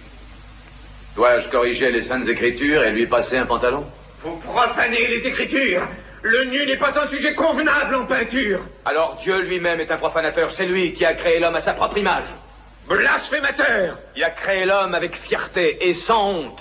Dois-je 1.15 1.49
corriger 1.49 1.91
les 1.91 2.03
saintes 2.03 2.27
écritures 2.27 2.83
et 2.83 2.91
lui 2.91 3.05
passer 3.05 3.37
un 3.37 3.45
pantalon? 3.45 3.85
Vous 4.23 4.35
profanez 4.37 5.07
les 5.07 5.27
Écritures. 5.27 5.87
Le 6.21 6.43
nu 6.45 6.65
n'est 6.65 6.77
pas 6.77 6.93
un 6.99 7.07
sujet 7.07 7.33
convenable 7.33 7.95
en 7.95 8.05
peinture. 8.05 8.59
Alors 8.85 9.15
Dieu 9.21 9.39
lui-même 9.41 9.79
est 9.79 9.91
un 9.91 9.97
profanateur. 9.97 10.51
C'est 10.51 10.65
lui 10.65 10.91
qui 10.93 11.05
a 11.05 11.13
créé 11.13 11.39
l'homme 11.39 11.55
à 11.55 11.61
sa 11.61 11.73
propre 11.73 11.97
image. 11.97 12.25
Blasphémateur 12.87 13.97
Il 14.15 14.23
a 14.23 14.29
créé 14.31 14.65
l'homme 14.65 14.95
avec 14.95 15.15
fierté 15.15 15.87
et 15.87 15.93
sans 15.93 16.31
honte. 16.31 16.59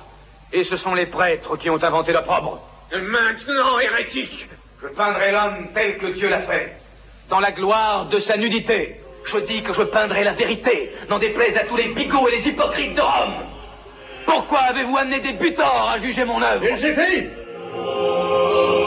Et 0.52 0.62
ce 0.62 0.76
sont 0.76 0.94
les 0.94 1.06
prêtres 1.06 1.56
qui 1.56 1.70
ont 1.70 1.82
inventé 1.82 2.12
l'opprobre. 2.12 2.60
Maintenant, 2.92 3.78
hérétique 3.80 4.48
Je 4.80 4.88
peindrai 4.88 5.32
l'homme 5.32 5.68
tel 5.74 5.98
que 5.98 6.06
Dieu 6.06 6.28
l'a 6.28 6.40
fait, 6.40 6.76
dans 7.28 7.40
la 7.40 7.50
gloire 7.50 8.06
de 8.06 8.20
sa 8.20 8.36
nudité. 8.36 9.00
Je 9.24 9.38
dis 9.38 9.62
que 9.62 9.72
je 9.72 9.82
peindrai 9.82 10.22
la 10.22 10.32
vérité, 10.32 10.92
n'en 11.10 11.18
déplaise 11.18 11.56
à 11.56 11.64
tous 11.64 11.76
les 11.76 11.88
bigots 11.88 12.28
et 12.28 12.36
les 12.36 12.48
hypocrites 12.48 12.94
de 12.94 13.00
Rome. 13.00 13.34
Pourquoi 14.24 14.60
avez-vous 14.60 14.96
amené 14.96 15.20
des 15.20 15.32
butors 15.32 15.90
à 15.92 15.98
juger 15.98 16.24
mon 16.24 16.40
œuvre? 16.40 16.64
Música 17.78 18.77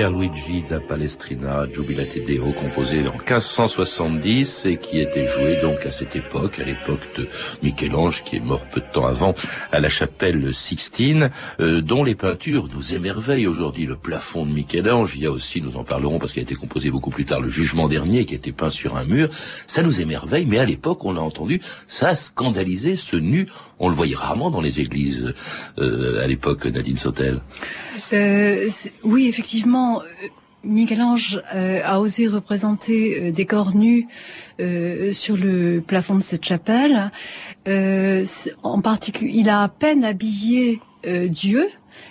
Perluigi 0.00 0.64
da 0.66 0.80
Palestrina, 0.80 1.66
Jubilate 1.70 2.24
Deo, 2.24 2.54
composé 2.54 3.06
en 3.06 3.12
1570 3.12 4.64
et 4.64 4.78
qui 4.78 4.98
était 4.98 5.26
joué 5.26 5.58
donc 5.60 5.84
à 5.84 5.90
cette 5.90 6.16
époque, 6.16 6.58
à 6.58 6.64
l'époque 6.64 7.06
de 7.18 7.28
Michel-Ange, 7.62 8.24
qui 8.24 8.36
est 8.36 8.40
mort 8.40 8.64
peu 8.64 8.80
de 8.80 8.86
temps 8.90 9.04
avant, 9.06 9.34
à 9.70 9.78
la 9.78 9.90
chapelle 9.90 10.54
Sixtine, 10.54 11.28
euh, 11.60 11.82
dont 11.82 12.02
les 12.02 12.14
peintures 12.14 12.66
nous 12.74 12.94
émerveillent 12.94 13.46
aujourd'hui. 13.46 13.84
Le 13.84 13.96
plafond 13.96 14.46
de 14.46 14.52
Michel-Ange, 14.52 15.16
il 15.16 15.24
y 15.24 15.26
a 15.26 15.30
aussi, 15.30 15.60
nous 15.60 15.76
en 15.76 15.84
parlerons 15.84 16.18
parce 16.18 16.32
qu'il 16.32 16.40
a 16.40 16.44
été 16.44 16.54
composé 16.54 16.90
beaucoup 16.90 17.10
plus 17.10 17.26
tard, 17.26 17.42
le 17.42 17.50
Jugement 17.50 17.86
dernier, 17.86 18.24
qui 18.24 18.32
a 18.32 18.38
été 18.38 18.52
peint 18.52 18.70
sur 18.70 18.96
un 18.96 19.04
mur. 19.04 19.28
Ça 19.66 19.82
nous 19.82 20.00
émerveille, 20.00 20.46
mais 20.46 20.60
à 20.60 20.64
l'époque, 20.64 21.04
on 21.04 21.12
l'a 21.12 21.20
entendu, 21.20 21.60
ça 21.88 22.08
a 22.08 22.14
scandalisé 22.14 22.96
ce 22.96 23.16
nu. 23.18 23.48
On 23.78 23.90
le 23.90 23.94
voyait 23.94 24.16
rarement 24.16 24.50
dans 24.50 24.62
les 24.62 24.80
églises 24.80 25.34
euh, 25.78 26.24
à 26.24 26.26
l'époque, 26.26 26.64
Nadine 26.64 26.96
Sautel. 26.96 27.40
Euh, 28.12 28.68
oui, 29.04 29.28
effectivement, 29.28 29.89
euh, 29.98 30.28
Michel-Ange 30.62 31.42
euh, 31.54 31.80
a 31.84 32.00
osé 32.00 32.26
représenter 32.26 33.28
euh, 33.28 33.32
des 33.32 33.46
corps 33.46 33.74
nus 33.74 34.06
sur 35.12 35.38
le 35.38 35.80
plafond 35.80 36.16
de 36.16 36.22
cette 36.22 36.44
chapelle. 36.44 37.10
En 38.62 38.80
particulier, 38.82 39.32
il 39.36 39.48
a 39.48 39.62
à 39.62 39.68
peine 39.68 40.04
habillé 40.04 40.80
Dieu, 41.02 41.66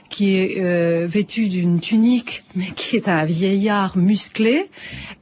qui 0.10 0.36
est 0.36 1.06
vêtu 1.06 1.48
d'une 1.48 1.80
tunique, 1.80 2.44
mais 2.56 2.72
qui 2.76 2.96
est 2.96 3.08
un 3.08 3.24
vieillard 3.26 3.96
musclé. 3.98 4.72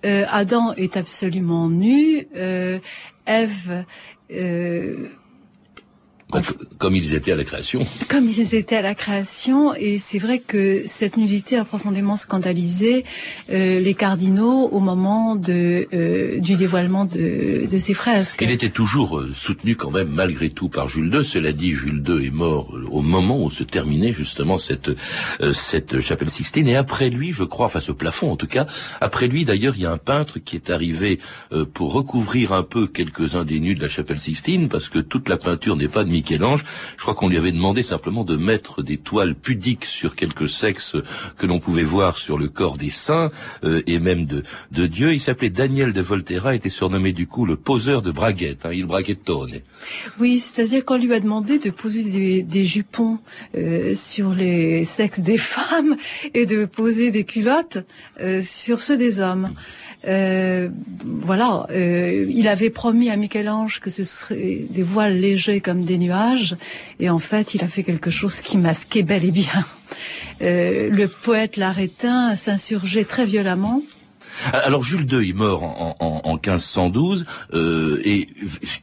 Adam 0.03 0.73
est 0.75 0.95
absolument 0.95 1.67
nu. 1.67 2.29
Ève 3.25 3.83
Bah, 6.29 6.41
Comme 6.77 6.95
ils 6.95 7.15
étaient 7.15 7.31
à 7.31 7.35
la 7.35 7.43
création. 7.43 7.85
comme 8.09 8.25
ils 8.25 8.53
étaient 8.53 8.75
à 8.75 8.81
la 8.81 8.95
création, 8.95 9.73
et 9.75 9.97
c'est 9.97 10.19
vrai 10.19 10.39
que 10.39 10.83
cette 10.85 11.15
nudité 11.17 11.57
a 11.57 11.63
profondément 11.63 12.17
scandalisé 12.17 13.05
euh, 13.49 13.79
les 13.79 13.93
cardinaux 13.93 14.67
au 14.71 14.79
moment 14.79 15.35
de, 15.35 15.87
euh, 15.93 16.39
du 16.39 16.55
dévoilement 16.55 17.05
de, 17.05 17.65
de 17.69 17.77
ces 17.77 17.93
fresques. 17.93 18.39
Il 18.41 18.51
était 18.51 18.69
toujours 18.69 19.19
euh, 19.19 19.31
soutenu 19.35 19.75
quand 19.75 19.91
même 19.91 20.09
malgré 20.09 20.49
tout 20.49 20.69
par 20.69 20.87
Jules 20.87 21.13
II. 21.13 21.23
Cela 21.23 21.51
dit, 21.53 21.71
Jules 21.71 22.03
II 22.07 22.25
est 22.25 22.31
mort 22.31 22.75
euh, 22.75 22.85
au 22.91 23.01
moment 23.01 23.41
où 23.43 23.49
se 23.49 23.63
terminait 23.63 24.13
justement 24.13 24.57
cette 24.57 24.89
euh, 25.41 25.53
cette 25.53 25.99
chapelle 26.01 26.29
Sixtine. 26.29 26.67
Et 26.67 26.75
après 26.75 27.09
lui, 27.09 27.31
je 27.31 27.43
crois, 27.43 27.67
enfin 27.67 27.79
ce 27.79 27.91
plafond 27.91 28.31
en 28.31 28.35
tout 28.35 28.47
cas, 28.47 28.65
après 29.01 29.27
lui 29.27 29.45
d'ailleurs, 29.45 29.75
il 29.75 29.83
y 29.83 29.85
a 29.85 29.91
un 29.91 29.97
peintre 29.97 30.39
qui 30.39 30.55
est 30.55 30.69
arrivé 30.69 31.19
euh, 31.51 31.65
pour 31.65 31.93
recouvrir 31.93 32.53
un 32.53 32.63
peu 32.63 32.87
quelques-uns 32.87 33.45
des 33.45 33.59
nus 33.59 33.75
de 33.75 33.81
la 33.81 33.87
chapelle 33.87 34.19
Sixtine, 34.19 34.67
parce 34.67 34.89
que 34.89 34.99
toute 34.99 35.29
la 35.29 35.37
peinture 35.37 35.75
n'est 35.75 35.87
pas 35.87 36.03
de 36.03 36.09
Michel-Ange. 36.17 36.63
Je 36.97 37.01
crois 37.01 37.13
qu'on 37.13 37.29
lui 37.29 37.37
avait 37.37 37.51
demandé 37.51 37.83
simplement 37.83 38.23
de 38.23 38.35
mettre 38.35 38.81
des 38.81 38.97
toiles 38.97 39.35
pudiques 39.35 39.85
sur 39.85 40.15
quelques 40.15 40.49
sexes 40.49 40.95
que 41.37 41.45
l'on 41.45 41.59
pouvait 41.59 41.83
voir 41.83 42.17
sur 42.17 42.37
le 42.37 42.47
corps 42.47 42.77
des 42.77 42.89
saints 42.89 43.29
euh, 43.63 43.81
et 43.87 43.99
même 43.99 44.25
de, 44.25 44.43
de 44.71 44.87
Dieu. 44.87 45.13
Il 45.13 45.19
s'appelait 45.19 45.49
Daniel 45.49 45.93
de 45.93 46.01
Volterra, 46.01 46.55
était 46.55 46.69
surnommé 46.69 47.13
du 47.13 47.27
coup 47.27 47.45
le 47.45 47.55
poseur 47.55 48.01
de 48.01 48.11
braguettes, 48.11 48.65
hein, 48.65 48.71
il 48.73 48.85
braguettone. 48.85 49.61
Oui, 50.19 50.39
c'est-à-dire 50.39 50.83
qu'on 50.85 50.97
lui 50.97 51.13
a 51.13 51.19
demandé 51.19 51.59
de 51.59 51.69
poser 51.69 52.03
des, 52.03 52.43
des 52.43 52.65
jupons 52.65 53.19
euh, 53.55 53.95
sur 53.95 54.33
les 54.33 54.83
sexes 54.85 55.19
des 55.19 55.37
femmes 55.37 55.95
et 56.33 56.45
de 56.45 56.65
poser 56.65 57.11
des 57.11 57.23
culottes 57.23 57.79
euh, 58.19 58.41
sur 58.43 58.79
ceux 58.79 58.97
des 58.97 59.19
hommes. 59.19 59.53
Euh, 60.07 60.69
voilà, 61.03 61.67
euh, 61.71 62.25
il 62.29 62.47
avait 62.47 62.69
promis 62.69 63.09
à 63.09 63.17
Michel-Ange 63.17 63.79
que 63.81 63.89
ce 63.89 64.03
serait 64.03 64.65
des 64.69 64.83
voiles 64.83 65.19
légers 65.19 65.59
comme 65.59 65.83
des 65.83 65.97
nuages, 65.97 66.55
et 66.99 67.09
en 67.09 67.19
fait, 67.19 67.55
il 67.55 67.63
a 67.63 67.67
fait 67.67 67.83
quelque 67.83 68.09
chose 68.09 68.41
qui 68.41 68.57
masquait 68.57 69.03
bel 69.03 69.25
et 69.25 69.31
bien. 69.31 69.65
Euh, 70.41 70.89
le 70.89 71.07
poète 71.07 71.57
Larétin 71.57 72.35
s'insurgeait 72.35 73.05
très 73.05 73.25
violemment. 73.25 73.81
Alors 74.53 74.83
Jules 74.83 75.11
II 75.11 75.29
est 75.29 75.33
mort 75.33 75.63
en, 75.63 75.95
en, 75.99 76.21
en 76.23 76.33
1512 76.33 77.25
euh, 77.53 78.01
et 78.03 78.29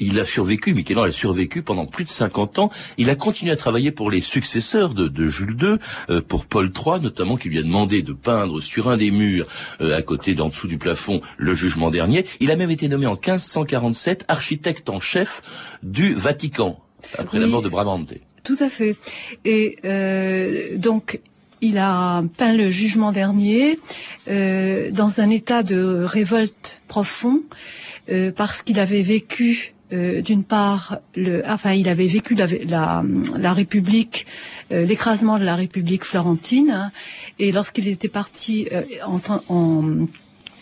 il 0.01 0.19
a 0.21 0.27
survécu, 0.27 0.75
Michel-Ange 0.75 1.09
a 1.09 1.13
survécu 1.13 1.63
pendant 1.63 1.87
plus 1.87 2.05
de 2.05 2.09
50 2.09 2.59
ans. 2.59 2.71
Il 2.99 3.11
a 3.11 3.15
continué 3.15 3.53
à 3.53 3.57
travailler 3.57 3.91
pour 3.91 4.11
les 4.11 4.21
successeurs 4.21 4.95
de, 4.95 5.09
de 5.09 5.27
Jules 5.27 5.57
II, 5.61 5.77
euh, 6.11 6.21
pour 6.21 6.47
Paul 6.47 6.71
III 6.75 7.01
notamment, 7.01 7.37
qui 7.37 7.49
lui 7.49 7.59
a 7.59 7.63
demandé 7.63 8.03
de 8.03 8.13
peindre 8.13 8.61
sur 8.61 8.89
un 8.89 8.97
des 8.97 9.11
murs, 9.11 9.47
euh, 9.81 9.97
à 9.97 10.03
côté 10.03 10.35
d'en 10.35 10.49
dessous 10.49 10.69
du 10.69 10.79
plafond, 10.79 11.21
le 11.37 11.55
jugement 11.55 11.91
dernier. 11.91 12.27
Il 12.41 12.51
a 12.51 12.57
même 12.57 12.71
été 12.71 12.89
nommé 12.89 13.07
en 13.07 13.15
1547 13.15 14.25
architecte 14.29 14.89
en 14.89 15.01
chef 15.01 15.43
du 15.83 16.15
Vatican, 16.15 16.81
après 17.19 17.39
la 17.39 17.47
mort 17.47 17.63
de 17.63 17.69
Bramante. 17.69 18.15
Tout 18.45 18.57
à 18.61 18.69
fait. 18.69 18.97
Et 19.45 19.77
euh, 19.85 20.77
donc, 20.77 21.21
il 21.65 21.79
a 21.79 22.23
peint 22.37 22.55
le 22.55 22.71
jugement 22.71 23.13
dernier 23.13 23.79
euh, 24.29 24.91
dans 24.91 25.21
un 25.21 25.31
état 25.31 25.63
de 25.63 26.05
révolte 26.05 26.81
profond 26.89 27.41
euh, 28.11 28.31
parce 28.31 28.63
qu'il 28.63 28.79
avait 28.79 29.03
vécu 29.03 29.75
euh, 29.93 30.23
d'une 30.23 30.45
part, 30.45 30.99
le, 31.15 31.43
enfin, 31.47 31.73
il 31.73 31.89
avait 31.89 32.07
vécu 32.07 32.35
la, 32.35 32.47
la, 32.47 33.05
la 33.37 33.53
République, 33.53 34.27
euh, 34.73 34.85
l'écrasement 34.85 35.39
de 35.39 35.45
la 35.45 35.57
République 35.57 36.05
florentine, 36.05 36.71
hein, 36.71 36.91
et 37.39 37.53
lorsqu'il 37.53 37.87
était 37.89 38.09
parti 38.09 38.67
euh, 38.73 38.83
en, 39.07 39.21
en 39.49 40.07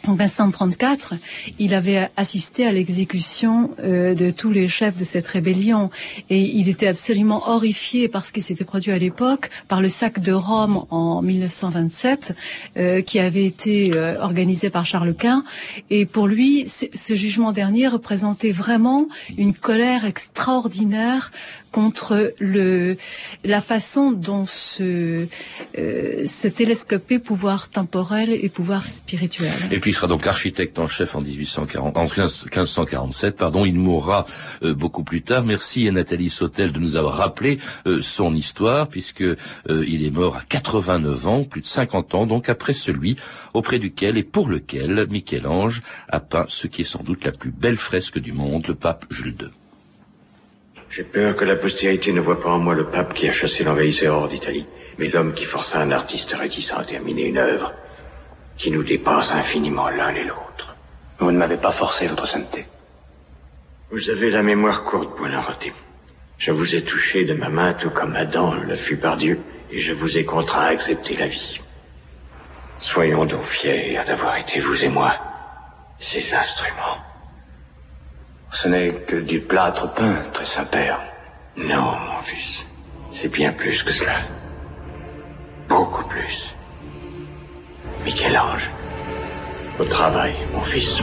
en 0.06 0.12
1534, 0.12 1.14
il 1.58 1.74
avait 1.74 2.10
assisté 2.16 2.66
à 2.66 2.72
l'exécution 2.72 3.70
euh, 3.80 4.14
de 4.14 4.30
tous 4.30 4.50
les 4.50 4.68
chefs 4.68 4.96
de 4.96 5.04
cette 5.04 5.26
rébellion 5.26 5.90
et 6.30 6.40
il 6.40 6.68
était 6.68 6.88
absolument 6.88 7.48
horrifié 7.48 8.08
par 8.08 8.26
ce 8.26 8.32
qui 8.32 8.42
s'était 8.42 8.64
produit 8.64 8.92
à 8.92 8.98
l'époque, 8.98 9.50
par 9.68 9.80
le 9.80 9.88
sac 9.88 10.20
de 10.20 10.32
Rome 10.32 10.84
en 10.90 11.22
1927 11.22 12.34
euh, 12.76 13.00
qui 13.00 13.18
avait 13.18 13.44
été 13.44 13.92
euh, 13.92 14.20
organisé 14.20 14.70
par 14.70 14.86
Charles 14.86 15.14
Quint. 15.14 15.44
Et 15.90 16.06
pour 16.06 16.26
lui, 16.26 16.66
ce 16.68 17.14
jugement 17.14 17.52
dernier 17.52 17.86
représentait 17.88 18.52
vraiment 18.52 19.06
une 19.38 19.54
colère 19.54 20.04
extraordinaire 20.04 21.30
contre 21.72 22.34
le 22.38 22.96
la 23.44 23.60
façon 23.60 24.12
dont 24.12 24.44
se 24.44 25.26
euh, 25.78 26.26
se 26.26 26.48
télescopait 26.48 27.18
pouvoir 27.18 27.68
temporel 27.68 28.32
et 28.32 28.48
pouvoir 28.48 28.86
spirituel. 28.86 29.52
Et 29.70 29.80
puis 29.80 29.90
il 29.90 29.94
sera 29.94 30.06
donc 30.06 30.26
architecte 30.26 30.78
en 30.78 30.86
chef 30.86 31.16
en 31.16 31.20
1840, 31.20 31.96
en 31.96 32.06
15, 32.06 32.44
1547, 32.44 33.36
pardon. 33.36 33.64
Il 33.64 33.74
mourra 33.74 34.26
euh, 34.62 34.74
beaucoup 34.74 35.02
plus 35.02 35.22
tard. 35.22 35.44
Merci 35.44 35.88
à 35.88 35.92
Nathalie 35.92 36.30
Sautel 36.30 36.72
de 36.72 36.78
nous 36.78 36.96
avoir 36.96 37.16
rappelé 37.16 37.58
euh, 37.86 38.00
son 38.02 38.34
histoire, 38.34 38.88
puisque 38.88 39.22
euh, 39.22 39.36
il 39.68 40.04
est 40.04 40.10
mort 40.10 40.36
à 40.36 40.42
89 40.48 41.26
ans, 41.26 41.44
plus 41.44 41.62
de 41.62 41.66
50 41.66 42.14
ans, 42.14 42.26
donc 42.26 42.48
après 42.48 42.74
celui 42.74 43.16
auprès 43.54 43.78
duquel 43.78 44.16
et 44.16 44.22
pour 44.22 44.48
lequel 44.48 45.06
Michel-Ange 45.10 45.80
a 46.08 46.20
peint 46.20 46.46
ce 46.48 46.66
qui 46.66 46.82
est 46.82 46.84
sans 46.84 47.02
doute 47.02 47.24
la 47.24 47.32
plus 47.32 47.50
belle 47.50 47.76
fresque 47.78 48.18
du 48.18 48.32
monde, 48.32 48.66
le 48.68 48.74
pape 48.74 49.06
Jules 49.10 49.36
II. 49.40 49.61
J'ai 50.92 51.04
peur 51.04 51.36
que 51.36 51.46
la 51.46 51.56
postérité 51.56 52.12
ne 52.12 52.20
voit 52.20 52.38
pas 52.38 52.50
en 52.50 52.58
moi 52.58 52.74
le 52.74 52.86
pape 52.86 53.14
qui 53.14 53.26
a 53.26 53.30
chassé 53.30 53.64
l'envahisseur 53.64 54.14
hors 54.14 54.28
d'Italie, 54.28 54.66
mais 54.98 55.08
l'homme 55.08 55.32
qui 55.32 55.46
força 55.46 55.80
un 55.80 55.90
artiste 55.90 56.34
réticent 56.34 56.74
à 56.74 56.84
terminer 56.84 57.22
une 57.22 57.38
œuvre 57.38 57.72
qui 58.58 58.70
nous 58.70 58.82
dépasse 58.82 59.32
infiniment 59.32 59.88
l'un 59.88 60.14
et 60.14 60.24
l'autre. 60.24 60.76
Vous 61.18 61.30
ne 61.30 61.38
m'avez 61.38 61.56
pas 61.56 61.70
forcé, 61.70 62.06
votre 62.08 62.26
sainteté. 62.26 62.66
Vous 63.90 64.10
avez 64.10 64.28
la 64.28 64.42
mémoire 64.42 64.84
courte, 64.84 65.16
Buonarroti. 65.16 65.72
Je 66.36 66.52
vous 66.52 66.76
ai 66.76 66.82
touché 66.82 67.24
de 67.24 67.32
ma 67.32 67.48
main 67.48 67.72
tout 67.72 67.88
comme 67.90 68.14
Adam 68.14 68.52
le 68.52 68.76
fut 68.76 68.98
par 68.98 69.16
Dieu, 69.16 69.40
et 69.70 69.80
je 69.80 69.94
vous 69.94 70.18
ai 70.18 70.26
contraint 70.26 70.66
à 70.66 70.72
accepter 70.72 71.16
la 71.16 71.26
vie. 71.26 71.58
Soyons 72.76 73.24
donc 73.24 73.44
fiers 73.44 73.98
d'avoir 74.06 74.36
été 74.36 74.60
vous 74.60 74.84
et 74.84 74.90
moi 74.90 75.14
ces 75.98 76.34
instruments. 76.34 76.98
Ce 78.52 78.68
n'est 78.68 78.92
que 79.06 79.16
du 79.16 79.40
plâtre 79.40 79.92
peint, 79.94 80.22
très 80.32 80.44
Saint-Père. 80.44 81.00
Non, 81.56 81.96
mon 81.98 82.22
fils. 82.22 82.66
C'est 83.10 83.28
bien 83.28 83.52
plus 83.52 83.82
que 83.82 83.92
cela. 83.92 84.20
Beaucoup 85.68 86.04
plus. 86.04 86.54
Michel-Ange, 88.04 88.70
au 89.78 89.84
travail, 89.84 90.34
mon 90.54 90.62
fils. 90.62 91.02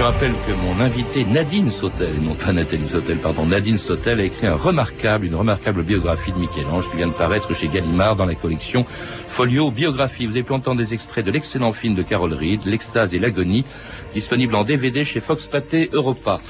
Je 0.00 0.04
rappelle 0.06 0.32
que 0.46 0.52
mon 0.52 0.80
invité 0.80 1.26
Nadine 1.26 1.68
Sautel, 1.68 2.14
non 2.22 2.32
pas 2.32 2.54
Nathalie 2.54 2.88
Sautel, 2.88 3.18
pardon, 3.18 3.44
Nadine 3.44 3.76
Sautel 3.76 4.18
a 4.20 4.24
écrit 4.24 4.46
un 4.46 4.54
remarquable, 4.54 5.26
une 5.26 5.34
remarquable 5.34 5.82
biographie 5.82 6.32
de 6.32 6.38
Michel-Ange 6.38 6.88
qui 6.88 6.96
vient 6.96 7.08
de 7.08 7.12
paraître 7.12 7.54
chez 7.54 7.68
Gallimard 7.68 8.16
dans 8.16 8.24
la 8.24 8.34
collection 8.34 8.86
Folio 8.88 9.70
Biographie. 9.70 10.24
Vous 10.24 10.32
avez 10.32 10.42
pu 10.42 10.54
entendre 10.54 10.78
des 10.78 10.94
extraits 10.94 11.22
de 11.22 11.30
l'excellent 11.30 11.72
film 11.72 11.94
de 11.94 12.00
Carol 12.00 12.32
Reed, 12.32 12.64
L'extase 12.64 13.12
et 13.12 13.18
l'agonie, 13.18 13.66
disponible 14.14 14.54
en 14.54 14.64
DVD 14.64 15.04
chez 15.04 15.20
Fox 15.20 15.44
Pathé 15.44 15.90
Europa. 15.92 16.40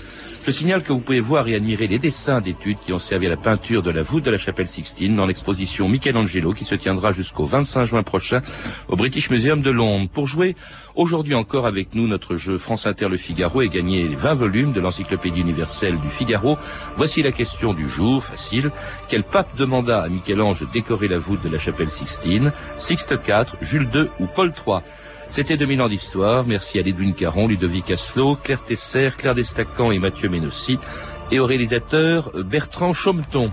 Je 0.43 0.53
signale 0.53 0.83
que 0.83 0.93
vous 0.93 1.01
pouvez 1.01 1.21
voir 1.21 1.47
et 1.49 1.55
admirer 1.55 1.87
les 1.87 1.99
dessins 1.99 2.41
d'études 2.41 2.79
qui 2.81 2.95
ont 2.95 2.99
servi 2.99 3.27
à 3.27 3.29
la 3.29 3.37
peinture 3.37 3.83
de 3.83 3.91
la 3.91 4.03
voûte 4.03 4.25
de 4.25 4.31
la 4.31 4.39
chapelle 4.39 4.67
Sixtine 4.67 5.15
dans 5.15 5.27
l'exposition 5.27 5.87
Michelangelo 5.87 6.55
qui 6.55 6.65
se 6.65 6.75
tiendra 6.75 7.13
jusqu'au 7.13 7.45
25 7.45 7.85
juin 7.85 8.03
prochain 8.03 8.41
au 8.89 8.97
British 8.97 9.29
Museum 9.29 9.61
de 9.61 9.71
Londres. 9.71 10.09
Pour 10.11 10.27
jouer 10.27 10.57
aujourd'hui 10.95 11.35
encore 11.35 11.67
avec 11.67 11.95
nous 11.95 12.09
notre 12.09 12.37
jeu 12.37 12.57
France 12.57 12.87
Inter 12.87 13.09
Le 13.11 13.19
Figaro 13.19 13.61
et 13.61 13.69
gagner 13.69 14.09
les 14.09 14.17
20 14.17 14.35
volumes 14.35 14.73
de 14.73 14.81
l'encyclopédie 14.81 15.41
universelle 15.41 16.01
du 16.01 16.09
Figaro, 16.09 16.57
voici 16.97 17.23
la 17.23 17.33
question 17.33 17.75
du 17.75 17.87
jour, 17.87 18.25
facile. 18.25 18.71
Quel 19.09 19.25
pape 19.25 19.55
demanda 19.59 20.01
à 20.01 20.09
Michel-Ange 20.09 20.61
de 20.61 20.73
décorer 20.73 21.09
la 21.09 21.19
voûte 21.19 21.45
de 21.45 21.51
la 21.51 21.59
chapelle 21.59 21.91
Sixtine? 21.91 22.51
Sixte 22.79 23.15
IV, 23.29 23.57
Jules 23.61 23.89
II 23.95 24.09
ou 24.19 24.27
Paul 24.27 24.55
III 24.67 24.79
c'était 25.31 25.57
2000 25.57 25.83
ans 25.83 25.89
d'histoire. 25.89 26.45
Merci 26.45 26.79
à 26.79 26.83
Lédouine 26.83 27.15
Caron, 27.15 27.47
Ludovic 27.49 27.91
Asselot, 27.91 28.37
Claire 28.37 28.63
Tesser, 28.63 29.11
Claire 29.17 29.35
Destacan 29.35 29.93
et 29.93 29.99
Mathieu 29.99 30.29
Ménossi 30.29 30.79
et 31.31 31.39
au 31.39 31.47
réalisateur 31.47 32.33
Bertrand 32.35 32.93
Chaumeton. 32.93 33.51